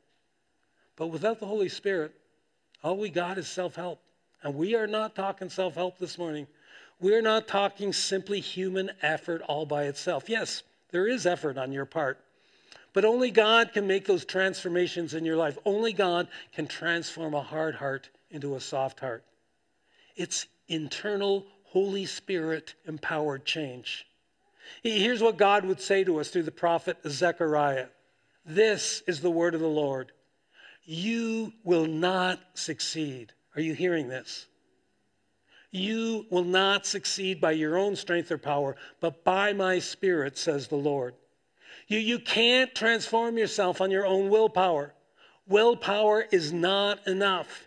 But 0.96 1.08
without 1.08 1.40
the 1.40 1.46
Holy 1.46 1.70
Spirit, 1.70 2.12
all 2.84 2.98
we 2.98 3.12
got 3.12 3.38
is 3.38 3.48
self 3.48 3.76
help. 3.76 4.02
And 4.42 4.56
we 4.56 4.74
are 4.74 4.88
not 4.88 5.14
talking 5.14 5.52
self 5.52 5.76
help 5.76 6.00
this 6.00 6.18
morning. 6.18 6.48
We're 7.02 7.24
not 7.24 7.48
talking 7.48 7.94
simply 7.94 8.40
human 8.40 8.92
effort 9.02 9.42
all 9.42 9.66
by 9.66 9.86
itself. 9.86 10.30
Yes, 10.30 10.62
there 10.92 11.08
is 11.08 11.26
effort 11.26 11.58
on 11.58 11.72
your 11.72 11.86
part, 11.86 12.20
but 12.94 13.06
only 13.06 13.32
God 13.32 13.74
can 13.74 13.88
make 13.88 14.06
those 14.06 14.24
transformations 14.24 15.16
in 15.16 15.26
your 15.26 15.36
life. 15.36 15.58
Only 15.66 15.94
God 15.94 16.28
can 16.54 16.68
transform 16.68 17.34
a 17.34 17.42
hard 17.42 17.74
heart 17.76 18.10
into 18.30 18.56
a 18.56 18.62
soft 18.62 19.00
heart. 19.00 19.24
It's 20.16 20.46
internal, 20.68 21.48
Holy 21.64 22.06
Spirit 22.06 22.76
empowered 22.86 23.46
change. 23.46 24.06
Here's 24.84 25.22
what 25.22 25.38
God 25.38 25.66
would 25.66 25.82
say 25.82 26.04
to 26.04 26.20
us 26.20 26.30
through 26.30 26.44
the 26.44 26.52
prophet 26.52 26.98
Zechariah 27.08 27.88
This 28.46 29.02
is 29.08 29.22
the 29.22 29.32
word 29.32 29.56
of 29.56 29.62
the 29.62 29.68
Lord. 29.68 30.12
You 30.84 31.54
will 31.64 31.88
not 31.88 32.40
succeed. 32.54 33.34
Are 33.56 33.62
you 33.62 33.74
hearing 33.74 34.08
this? 34.08 34.48
You 35.72 36.26
will 36.30 36.44
not 36.44 36.86
succeed 36.86 37.40
by 37.40 37.54
your 37.54 37.78
own 37.78 37.96
strength 37.96 38.32
or 38.32 38.38
power, 38.38 38.76
but 39.00 39.24
by 39.24 39.54
my 39.54 39.80
Spirit, 39.80 40.38
says 40.38 40.68
the 40.68 40.76
Lord. 40.76 41.16
You, 41.88 41.98
you 41.98 42.20
can't 42.20 42.76
transform 42.76 43.38
yourself 43.38 43.82
on 43.82 43.90
your 43.90 44.06
own 44.06 44.30
willpower. 44.30 44.94
Willpower 45.48 46.26
is 46.32 46.52
not 46.52 47.08
enough. 47.08 47.66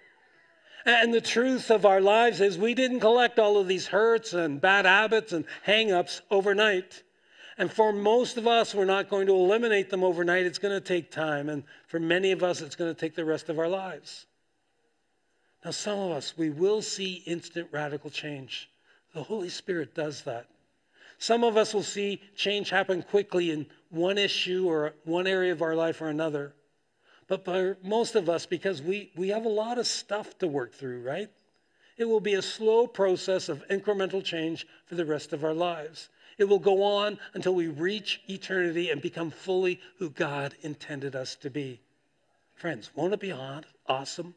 And 0.87 1.15
the 1.15 1.21
truth 1.21 1.71
of 1.71 1.87
our 1.87 2.01
lives 2.01 2.43
is 2.43 2.59
we 2.59 2.75
didn't 2.75 3.01
collect 3.01 3.39
all 3.39 3.57
of 3.57 3.69
these 3.69 3.87
hurts 3.87 4.35
and 4.35 4.61
bad 4.61 4.85
habits 4.85 5.33
and 5.33 5.47
hang 5.63 5.91
ups 5.91 6.21
overnight. 6.31 7.03
And 7.57 7.73
for 7.73 7.93
most 7.93 8.37
of 8.37 8.47
us, 8.47 8.75
we're 8.75 8.85
not 8.85 9.09
going 9.09 9.27
to 9.29 9.35
eliminate 9.35 9.89
them 9.89 10.05
overnight. 10.05 10.45
It's 10.45 10.59
going 10.59 10.75
to 10.75 10.87
take 10.87 11.11
time. 11.11 11.49
And 11.49 11.65
for 11.87 11.99
many 11.99 12.33
of 12.33 12.43
us, 12.43 12.61
it's 12.61 12.77
going 12.77 12.95
to 12.95 13.01
take 13.01 13.15
the 13.15 13.25
rest 13.25 13.49
of 13.49 13.59
our 13.59 13.69
lives. 13.69 14.27
Now, 15.65 15.71
some 15.71 15.99
of 15.99 16.11
us, 16.11 16.37
we 16.37 16.51
will 16.51 16.83
see 16.83 17.23
instant 17.25 17.69
radical 17.73 18.11
change. 18.11 18.69
The 19.15 19.23
Holy 19.23 19.49
Spirit 19.49 19.95
does 19.95 20.23
that. 20.25 20.47
Some 21.17 21.43
of 21.43 21.57
us 21.57 21.73
will 21.73 21.83
see 21.83 22.21
change 22.37 22.69
happen 22.69 23.03
quickly 23.03 23.51
in 23.51 23.67
one 23.89 24.19
issue 24.19 24.69
or 24.69 24.95
one 25.05 25.27
area 25.27 25.53
of 25.53 25.63
our 25.63 25.75
life 25.75 26.03
or 26.03 26.09
another. 26.09 26.55
But 27.29 27.47
for 27.47 27.79
most 27.83 28.15
of 28.15 28.29
us, 28.29 28.45
because 28.45 28.83
we, 28.83 29.11
we 29.17 29.29
have 29.29 29.47
a 29.47 29.49
lot 29.49 29.79
of 29.79 29.87
stuff 29.87 30.39
to 30.41 30.47
work 30.47 30.75
through, 30.75 31.01
right? 31.03 31.31
It 31.97 32.05
will 32.05 32.21
be 32.21 32.35
a 32.35 32.43
slow 32.43 32.87
process 32.87 33.49
of 33.49 33.67
incremental 33.69 34.23
change 34.23 34.67
for 34.85 34.97
the 34.97 35.07
rest 35.07 35.33
of 35.33 35.45
our 35.45 35.55
lives. 35.55 36.11
It 36.37 36.45
will 36.45 36.59
go 36.59 36.83
on 36.83 37.19
until 37.33 37.55
we 37.55 37.69
reach 37.69 38.21
eternity 38.29 38.91
and 38.91 39.01
become 39.01 39.31
fully 39.31 39.81
who 39.99 40.11
God 40.11 40.55
intended 40.61 41.17
us 41.17 41.37
to 41.37 41.49
be. 41.49 41.81
Friends, 42.55 42.91
won't 42.95 43.15
it 43.15 43.21
be 43.21 43.33
awesome 43.89 44.35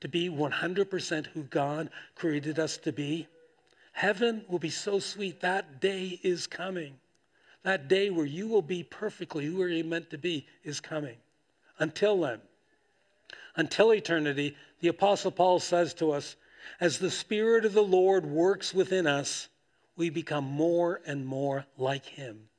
to 0.00 0.08
be 0.08 0.28
100% 0.28 1.26
who 1.28 1.42
God 1.44 1.90
created 2.14 2.58
us 2.58 2.76
to 2.78 2.92
be? 2.92 3.26
Heaven 3.92 4.44
will 4.48 4.58
be 4.58 4.70
so 4.70 4.98
sweet. 4.98 5.40
That 5.40 5.80
day 5.80 6.18
is 6.22 6.46
coming. 6.46 6.94
That 7.62 7.88
day 7.88 8.10
where 8.10 8.26
you 8.26 8.48
will 8.48 8.62
be 8.62 8.82
perfectly 8.82 9.44
who 9.44 9.64
you're 9.66 9.84
meant 9.84 10.10
to 10.10 10.18
be 10.18 10.46
is 10.64 10.80
coming. 10.80 11.16
Until 11.78 12.20
then, 12.20 12.40
until 13.56 13.92
eternity, 13.92 14.56
the 14.80 14.88
Apostle 14.88 15.30
Paul 15.30 15.60
says 15.60 15.94
to 15.94 16.12
us, 16.12 16.36
as 16.80 16.98
the 16.98 17.10
Spirit 17.10 17.64
of 17.64 17.72
the 17.72 17.82
Lord 17.82 18.24
works 18.26 18.72
within 18.72 19.06
us, 19.06 19.48
we 19.96 20.10
become 20.10 20.44
more 20.44 21.00
and 21.06 21.26
more 21.26 21.66
like 21.76 22.04
Him. 22.04 22.49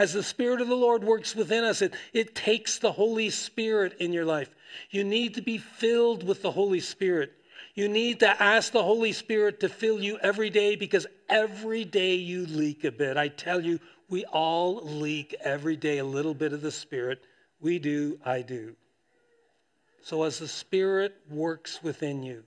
As 0.00 0.14
the 0.14 0.22
Spirit 0.22 0.62
of 0.62 0.68
the 0.68 0.74
Lord 0.74 1.04
works 1.04 1.36
within 1.36 1.62
us, 1.62 1.82
it, 1.82 1.92
it 2.14 2.34
takes 2.34 2.78
the 2.78 2.90
Holy 2.90 3.28
Spirit 3.28 3.98
in 4.00 4.14
your 4.14 4.24
life. 4.24 4.48
You 4.88 5.04
need 5.04 5.34
to 5.34 5.42
be 5.42 5.58
filled 5.58 6.26
with 6.26 6.40
the 6.40 6.50
Holy 6.50 6.80
Spirit. 6.80 7.34
You 7.74 7.86
need 7.86 8.20
to 8.20 8.42
ask 8.42 8.72
the 8.72 8.82
Holy 8.82 9.12
Spirit 9.12 9.60
to 9.60 9.68
fill 9.68 10.00
you 10.00 10.18
every 10.22 10.48
day 10.48 10.74
because 10.74 11.06
every 11.28 11.84
day 11.84 12.14
you 12.14 12.46
leak 12.46 12.84
a 12.84 12.90
bit. 12.90 13.18
I 13.18 13.28
tell 13.28 13.60
you, 13.60 13.78
we 14.08 14.24
all 14.24 14.80
leak 14.82 15.34
every 15.42 15.76
day 15.76 15.98
a 15.98 16.04
little 16.04 16.32
bit 16.32 16.54
of 16.54 16.62
the 16.62 16.72
Spirit. 16.72 17.22
We 17.60 17.78
do, 17.78 18.18
I 18.24 18.40
do. 18.40 18.76
So 20.00 20.22
as 20.22 20.38
the 20.38 20.48
Spirit 20.48 21.14
works 21.28 21.82
within 21.82 22.22
you, 22.22 22.44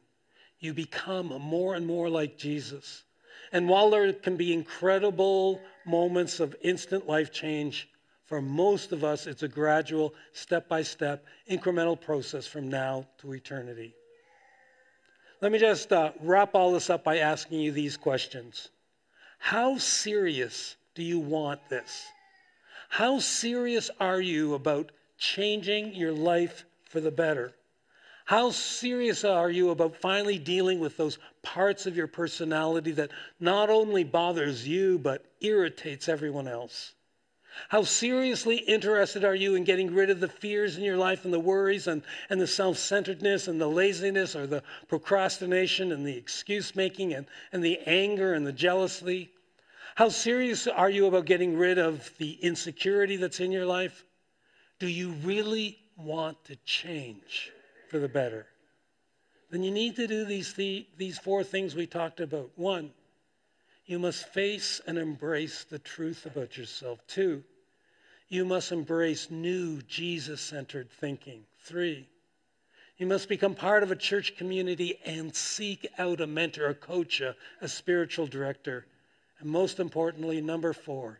you 0.58 0.74
become 0.74 1.28
more 1.28 1.76
and 1.76 1.86
more 1.86 2.10
like 2.10 2.36
Jesus. 2.36 3.04
And 3.52 3.70
while 3.70 3.92
there 3.92 4.12
can 4.12 4.38
be 4.38 4.54
incredible 4.54 5.62
moments 5.86 6.39
of 6.39 6.56
instant 6.62 7.08
life 7.08 7.32
change, 7.32 7.89
for 8.26 8.41
most 8.41 8.91
of 8.91 9.04
us, 9.04 9.28
it's 9.28 9.43
a 9.43 9.48
gradual, 9.48 10.13
step 10.32 10.67
by 10.67 10.82
step, 10.82 11.26
incremental 11.50 12.00
process 12.00 12.48
from 12.48 12.69
now 12.69 13.06
to 13.19 13.34
eternity. 13.34 13.93
Let 15.41 15.52
me 15.52 15.60
just 15.60 15.91
uh, 15.91 16.13
wrap 16.22 16.56
all 16.56 16.72
this 16.72 16.89
up 16.89 17.04
by 17.04 17.17
asking 17.17 17.60
you 17.60 17.72
these 17.72 17.98
questions 17.98 18.69
How 19.38 19.78
serious 19.78 20.78
do 20.96 21.04
you 21.04 21.19
want 21.19 21.60
this? 21.69 22.06
How 22.88 23.19
serious 23.19 23.89
are 24.00 24.22
you 24.22 24.54
about 24.54 24.91
changing 25.17 25.96
your 25.96 26.13
life 26.13 26.63
for 26.86 27.02
the 27.02 27.12
better? 27.12 27.54
How 28.26 28.52
serious 28.52 29.26
are 29.26 29.50
you 29.50 29.70
about 29.70 29.98
finally 29.98 30.40
dealing 30.40 30.80
with 30.80 30.96
those 30.96 31.20
parts 31.42 31.86
of 31.86 31.98
your 31.98 32.08
personality 32.08 32.92
that 32.92 33.12
not 33.40 33.70
only 33.70 34.06
bothers 34.06 34.66
you 34.68 34.98
but 34.98 35.26
irritates 35.42 36.08
everyone 36.08 36.48
else? 36.48 36.94
How 37.70 37.84
seriously 37.84 38.58
interested 38.58 39.24
are 39.26 39.36
you 39.36 39.56
in 39.56 39.64
getting 39.64 39.94
rid 39.94 40.10
of 40.10 40.20
the 40.20 40.30
fears 40.30 40.78
in 40.78 40.84
your 40.84 40.98
life 40.98 41.26
and 41.26 41.34
the 41.34 41.40
worries 41.40 41.86
and, 41.86 42.02
and 42.30 42.40
the 42.40 42.48
self 42.48 42.78
centeredness 42.78 43.48
and 43.48 43.60
the 43.60 43.68
laziness 43.68 44.36
or 44.36 44.48
the 44.48 44.64
procrastination 44.88 45.92
and 45.92 46.06
the 46.06 46.18
excuse 46.18 46.76
making 46.76 47.14
and, 47.14 47.28
and 47.52 47.64
the 47.64 47.80
anger 47.86 48.34
and 48.34 48.48
the 48.48 48.54
jealousy? 48.54 49.30
How 49.96 50.10
serious 50.10 50.66
are 50.66 50.90
you 50.90 51.06
about 51.06 51.26
getting 51.26 51.58
rid 51.58 51.78
of 51.78 52.10
the 52.18 52.32
insecurity 52.42 53.18
that's 53.18 53.40
in 53.40 53.52
your 53.52 53.66
life? 53.66 54.06
Do 54.80 54.88
you 54.88 55.12
really 55.12 55.78
want 55.96 56.44
to 56.46 56.56
change? 56.66 57.52
For 57.94 58.00
the 58.00 58.10
better, 58.10 58.48
then 59.52 59.62
you 59.62 59.70
need 59.70 59.96
to 59.98 60.08
do 60.08 60.26
these, 60.26 60.52
th- 60.54 60.88
these 60.98 61.20
four 61.20 61.44
things 61.44 61.76
we 61.76 61.86
talked 61.86 62.20
about. 62.20 62.50
One, 62.56 62.90
you 63.86 64.00
must 64.00 64.28
face 64.30 64.82
and 64.88 64.98
embrace 64.98 65.64
the 65.66 65.78
truth 65.78 66.26
about 66.26 66.58
yourself. 66.58 67.06
Two, 67.06 67.44
you 68.30 68.46
must 68.46 68.72
embrace 68.72 69.30
new 69.30 69.80
Jesus 69.84 70.42
centered 70.42 70.90
thinking. 70.90 71.44
Three, 71.66 72.10
you 72.98 73.06
must 73.06 73.30
become 73.30 73.54
part 73.54 73.84
of 73.84 73.92
a 73.92 73.96
church 73.96 74.38
community 74.38 74.98
and 75.06 75.36
seek 75.36 75.88
out 76.00 76.20
a 76.20 76.26
mentor, 76.26 76.70
a 76.70 76.74
coach, 76.74 77.22
a, 77.22 77.36
a 77.62 77.68
spiritual 77.68 78.26
director. 78.26 78.88
And 79.38 79.48
most 79.48 79.80
importantly, 79.80 80.42
number 80.42 80.74
four, 80.74 81.20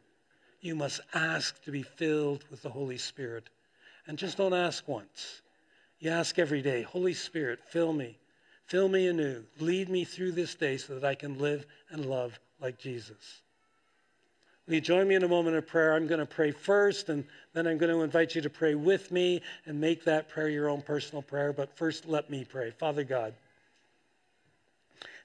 you 0.60 0.74
must 0.74 1.02
ask 1.14 1.64
to 1.66 1.72
be 1.72 1.84
filled 1.84 2.44
with 2.50 2.64
the 2.64 2.70
Holy 2.72 2.98
Spirit. 2.98 3.48
And 4.08 4.18
just 4.18 4.38
don't 4.38 4.56
ask 4.56 4.88
once. 4.88 5.44
You 6.04 6.10
ask 6.10 6.38
every 6.38 6.62
day, 6.62 6.82
Holy 6.82 7.13
Spirit, 7.13 7.60
fill 7.66 7.94
me, 7.94 8.18
fill 8.66 8.89
me 8.89 9.08
anew, 9.08 9.42
lead 9.62 9.88
me 9.88 10.04
through 10.04 10.34
this 10.34 10.54
day 10.54 10.76
so 10.76 10.96
that 10.96 11.06
I 11.06 11.16
can 11.16 11.39
live 11.39 11.66
and 11.92 12.06
love 12.06 12.38
like 12.60 12.78
Jesus. 12.78 13.42
Will 14.68 14.74
you 14.74 14.82
join 14.82 15.08
me 15.08 15.16
in 15.16 15.24
a 15.24 15.30
moment 15.30 15.56
of 15.56 15.66
prayer? 15.66 15.94
I'm 15.94 16.06
going 16.06 16.20
to 16.20 16.26
pray 16.26 16.52
first, 16.52 17.08
and 17.08 17.24
then 17.54 17.68
I'm 17.68 17.78
going 17.78 17.89
to 17.89 18.02
invite 18.02 18.36
you 18.36 18.42
to 18.42 18.50
pray 18.50 18.76
with 18.76 19.13
me 19.13 19.42
and 19.66 19.80
make 19.80 20.04
that 20.04 20.28
prayer 20.28 20.50
your 20.50 20.68
own 20.68 20.82
personal 20.82 21.22
prayer. 21.22 21.54
But 21.54 21.74
first, 21.78 22.06
let 22.06 22.30
me 22.30 22.44
pray. 22.44 22.72
Father 22.72 23.06
God, 23.06 23.34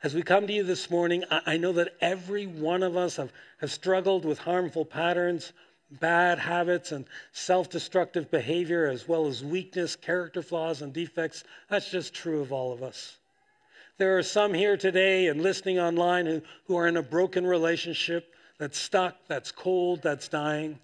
as 0.05 0.15
we 0.15 0.23
come 0.23 0.47
to 0.47 0.53
you 0.53 0.63
this 0.63 0.93
morning, 0.93 1.25
I 1.29 1.57
know 1.57 1.73
that 1.73 1.97
every 2.01 2.47
one 2.47 2.85
of 2.85 2.97
us 2.97 3.17
have, 3.17 3.33
have 3.61 3.73
struggled 3.73 4.25
with 4.25 4.39
harmful 4.39 4.85
patterns, 4.85 5.53
bad 5.91 6.39
habits 6.39 6.93
and 6.93 7.07
self 7.33 7.71
destructive 7.71 8.31
behavior, 8.31 8.87
as 8.87 9.09
well 9.09 9.27
as 9.27 9.45
weakness, 9.45 9.97
character 9.97 10.43
flaws, 10.43 10.83
and 10.83 10.93
defects. 10.93 11.45
That's 11.69 11.91
just 11.91 12.15
true 12.15 12.41
of 12.41 12.53
all 12.53 12.73
of 12.73 12.83
us. 12.83 13.17
There 13.97 14.17
are 14.17 14.23
some 14.23 14.55
here 14.55 14.77
today 14.77 15.27
and 15.27 15.43
listening 15.43 15.81
online 15.81 16.27
who, 16.27 16.43
who 16.67 16.77
are 16.77 16.87
in 16.87 16.97
a 16.97 17.03
broken 17.03 17.47
relationship 17.47 18.33
that's 18.59 18.79
stuck, 18.79 19.17
that's 19.27 19.51
cold, 19.51 20.03
that's 20.03 20.29
dying. 20.29 20.79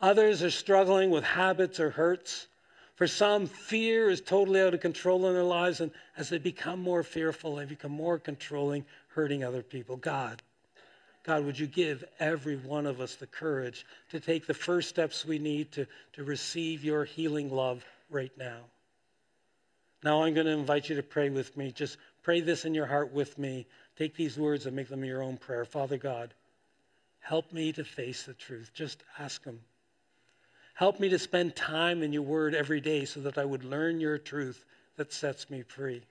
Others 0.00 0.42
are 0.42 0.50
struggling 0.50 1.10
with 1.10 1.22
habits 1.22 1.78
or 1.78 1.90
hurts. 1.90 2.48
For 2.96 3.06
some, 3.06 3.46
fear 3.46 4.10
is 4.10 4.20
totally 4.20 4.60
out 4.60 4.74
of 4.74 4.80
control 4.80 5.26
in 5.26 5.34
their 5.34 5.44
lives, 5.44 5.80
and 5.80 5.92
as 6.16 6.28
they 6.28 6.38
become 6.38 6.80
more 6.80 7.02
fearful, 7.02 7.56
they 7.56 7.64
become 7.64 7.92
more 7.92 8.18
controlling, 8.18 8.84
hurting 9.08 9.44
other 9.44 9.62
people. 9.62 9.96
God, 9.96 10.42
God, 11.24 11.44
would 11.44 11.58
you 11.58 11.66
give 11.66 12.04
every 12.18 12.56
one 12.56 12.86
of 12.86 13.00
us 13.00 13.14
the 13.14 13.26
courage 13.26 13.86
to 14.10 14.18
take 14.18 14.46
the 14.46 14.54
first 14.54 14.88
steps 14.88 15.24
we 15.24 15.38
need 15.38 15.70
to, 15.72 15.86
to 16.14 16.24
receive 16.24 16.82
your 16.82 17.04
healing 17.04 17.48
love 17.48 17.84
right 18.10 18.32
now? 18.36 18.58
Now 20.02 20.24
I'm 20.24 20.34
going 20.34 20.46
to 20.46 20.52
invite 20.52 20.88
you 20.88 20.96
to 20.96 21.02
pray 21.02 21.30
with 21.30 21.56
me. 21.56 21.70
Just 21.70 21.96
pray 22.22 22.40
this 22.40 22.64
in 22.64 22.74
your 22.74 22.86
heart 22.86 23.12
with 23.12 23.38
me. 23.38 23.66
Take 23.96 24.16
these 24.16 24.36
words 24.36 24.66
and 24.66 24.74
make 24.74 24.88
them 24.88 25.04
your 25.04 25.22
own 25.22 25.36
prayer. 25.36 25.64
Father 25.64 25.96
God, 25.96 26.34
help 27.20 27.52
me 27.52 27.72
to 27.72 27.84
face 27.84 28.24
the 28.24 28.34
truth. 28.34 28.72
Just 28.74 29.04
ask 29.18 29.44
Him. 29.44 29.60
Help 30.74 30.98
me 30.98 31.08
to 31.10 31.18
spend 31.18 31.54
time 31.54 32.02
in 32.02 32.12
your 32.12 32.22
word 32.22 32.54
every 32.54 32.80
day 32.80 33.04
so 33.04 33.20
that 33.20 33.38
I 33.38 33.44
would 33.44 33.62
learn 33.62 34.00
your 34.00 34.18
truth 34.18 34.64
that 34.96 35.12
sets 35.12 35.50
me 35.50 35.62
free. 35.62 36.02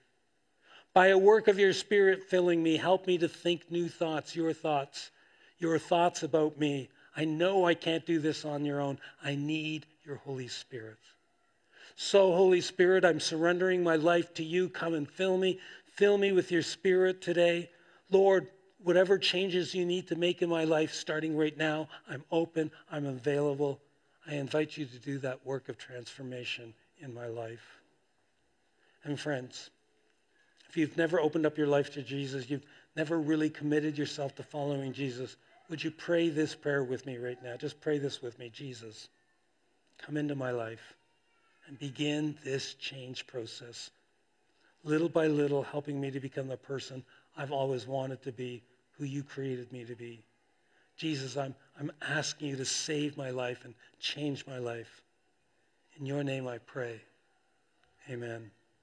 By 0.93 1.08
a 1.08 1.17
work 1.17 1.47
of 1.47 1.58
your 1.58 1.73
Spirit 1.73 2.23
filling 2.23 2.62
me, 2.62 2.75
help 2.75 3.08
me 3.08 3.17
to 3.19 3.27
think 3.27 3.71
new 3.71 3.88
thoughts, 3.88 4.36
your 4.36 4.51
thoughts, 4.51 5.12
your 5.58 5.80
thoughts 5.80 6.23
about 6.23 6.60
me. 6.60 6.89
I 7.15 7.23
know 7.25 7.65
I 7.65 7.73
can't 7.73 8.06
do 8.06 8.19
this 8.19 8.43
on 8.43 8.65
your 8.65 8.82
own. 8.82 8.99
I 9.23 9.36
need 9.36 9.86
your 10.06 10.17
Holy 10.17 10.47
Spirit. 10.47 10.97
So, 11.95 12.34
Holy 12.34 12.62
Spirit, 12.62 13.06
I'm 13.06 13.19
surrendering 13.19 13.84
my 13.84 13.95
life 13.95 14.34
to 14.36 14.43
you. 14.43 14.69
Come 14.69 14.93
and 14.93 15.10
fill 15.10 15.38
me. 15.38 15.60
Fill 15.95 16.17
me 16.17 16.32
with 16.32 16.51
your 16.51 16.63
Spirit 16.63 17.21
today. 17.21 17.69
Lord, 18.10 18.47
whatever 18.84 19.17
changes 19.17 19.73
you 19.73 19.86
need 19.86 20.08
to 20.08 20.15
make 20.15 20.41
in 20.41 20.49
my 20.49 20.63
life 20.63 20.93
starting 20.93 21.38
right 21.38 21.58
now, 21.58 21.88
I'm 22.10 22.23
open, 22.32 22.71
I'm 22.91 23.06
available. 23.06 23.80
I 24.27 24.36
invite 24.36 24.77
you 24.77 24.86
to 24.86 24.99
do 24.99 25.19
that 25.19 25.45
work 25.45 25.69
of 25.69 25.77
transformation 25.77 26.73
in 26.99 27.13
my 27.13 27.27
life. 27.27 27.82
And, 29.04 29.19
friends, 29.19 29.69
if 30.71 30.77
you've 30.77 30.95
never 30.95 31.19
opened 31.19 31.45
up 31.45 31.57
your 31.57 31.67
life 31.67 31.91
to 31.95 32.01
Jesus, 32.01 32.49
you've 32.49 32.65
never 32.95 33.19
really 33.19 33.49
committed 33.49 33.97
yourself 33.97 34.34
to 34.36 34.43
following 34.43 34.93
Jesus, 34.93 35.36
would 35.69 35.84
you 35.84 35.91
pray 35.91 36.29
this 36.29 36.55
prayer 36.55 36.81
with 36.81 37.05
me 37.05 37.17
right 37.17 37.38
now? 37.43 37.57
Just 37.57 37.81
pray 37.81 37.97
this 37.97 38.21
with 38.21 38.39
me. 38.39 38.49
Jesus, 38.53 39.10
come 39.97 40.15
into 40.15 40.34
my 40.34 40.51
life 40.51 40.93
and 41.67 41.77
begin 41.77 42.38
this 42.45 42.75
change 42.75 43.27
process. 43.27 43.89
Little 44.86 45.10
by 45.10 45.27
little, 45.27 45.62
helping 45.62 45.99
me 45.99 46.10
to 46.10 46.21
become 46.21 46.47
the 46.47 46.55
person 46.55 47.03
I've 47.36 47.51
always 47.51 47.86
wanted 47.86 48.21
to 48.23 48.31
be, 48.31 48.63
who 48.97 49.03
you 49.03 49.23
created 49.23 49.73
me 49.73 49.84
to 49.84 49.95
be. 49.95 50.23
Jesus, 50.95 51.36
I'm, 51.36 51.53
I'm 51.77 51.91
asking 52.01 52.47
you 52.47 52.55
to 52.55 52.65
save 52.65 53.17
my 53.17 53.31
life 53.31 53.65
and 53.65 53.73
change 53.99 54.47
my 54.47 54.57
life. 54.57 55.01
In 55.99 56.05
your 56.05 56.23
name 56.23 56.47
I 56.47 56.60
pray. 56.60 57.01
Amen. 58.10 58.51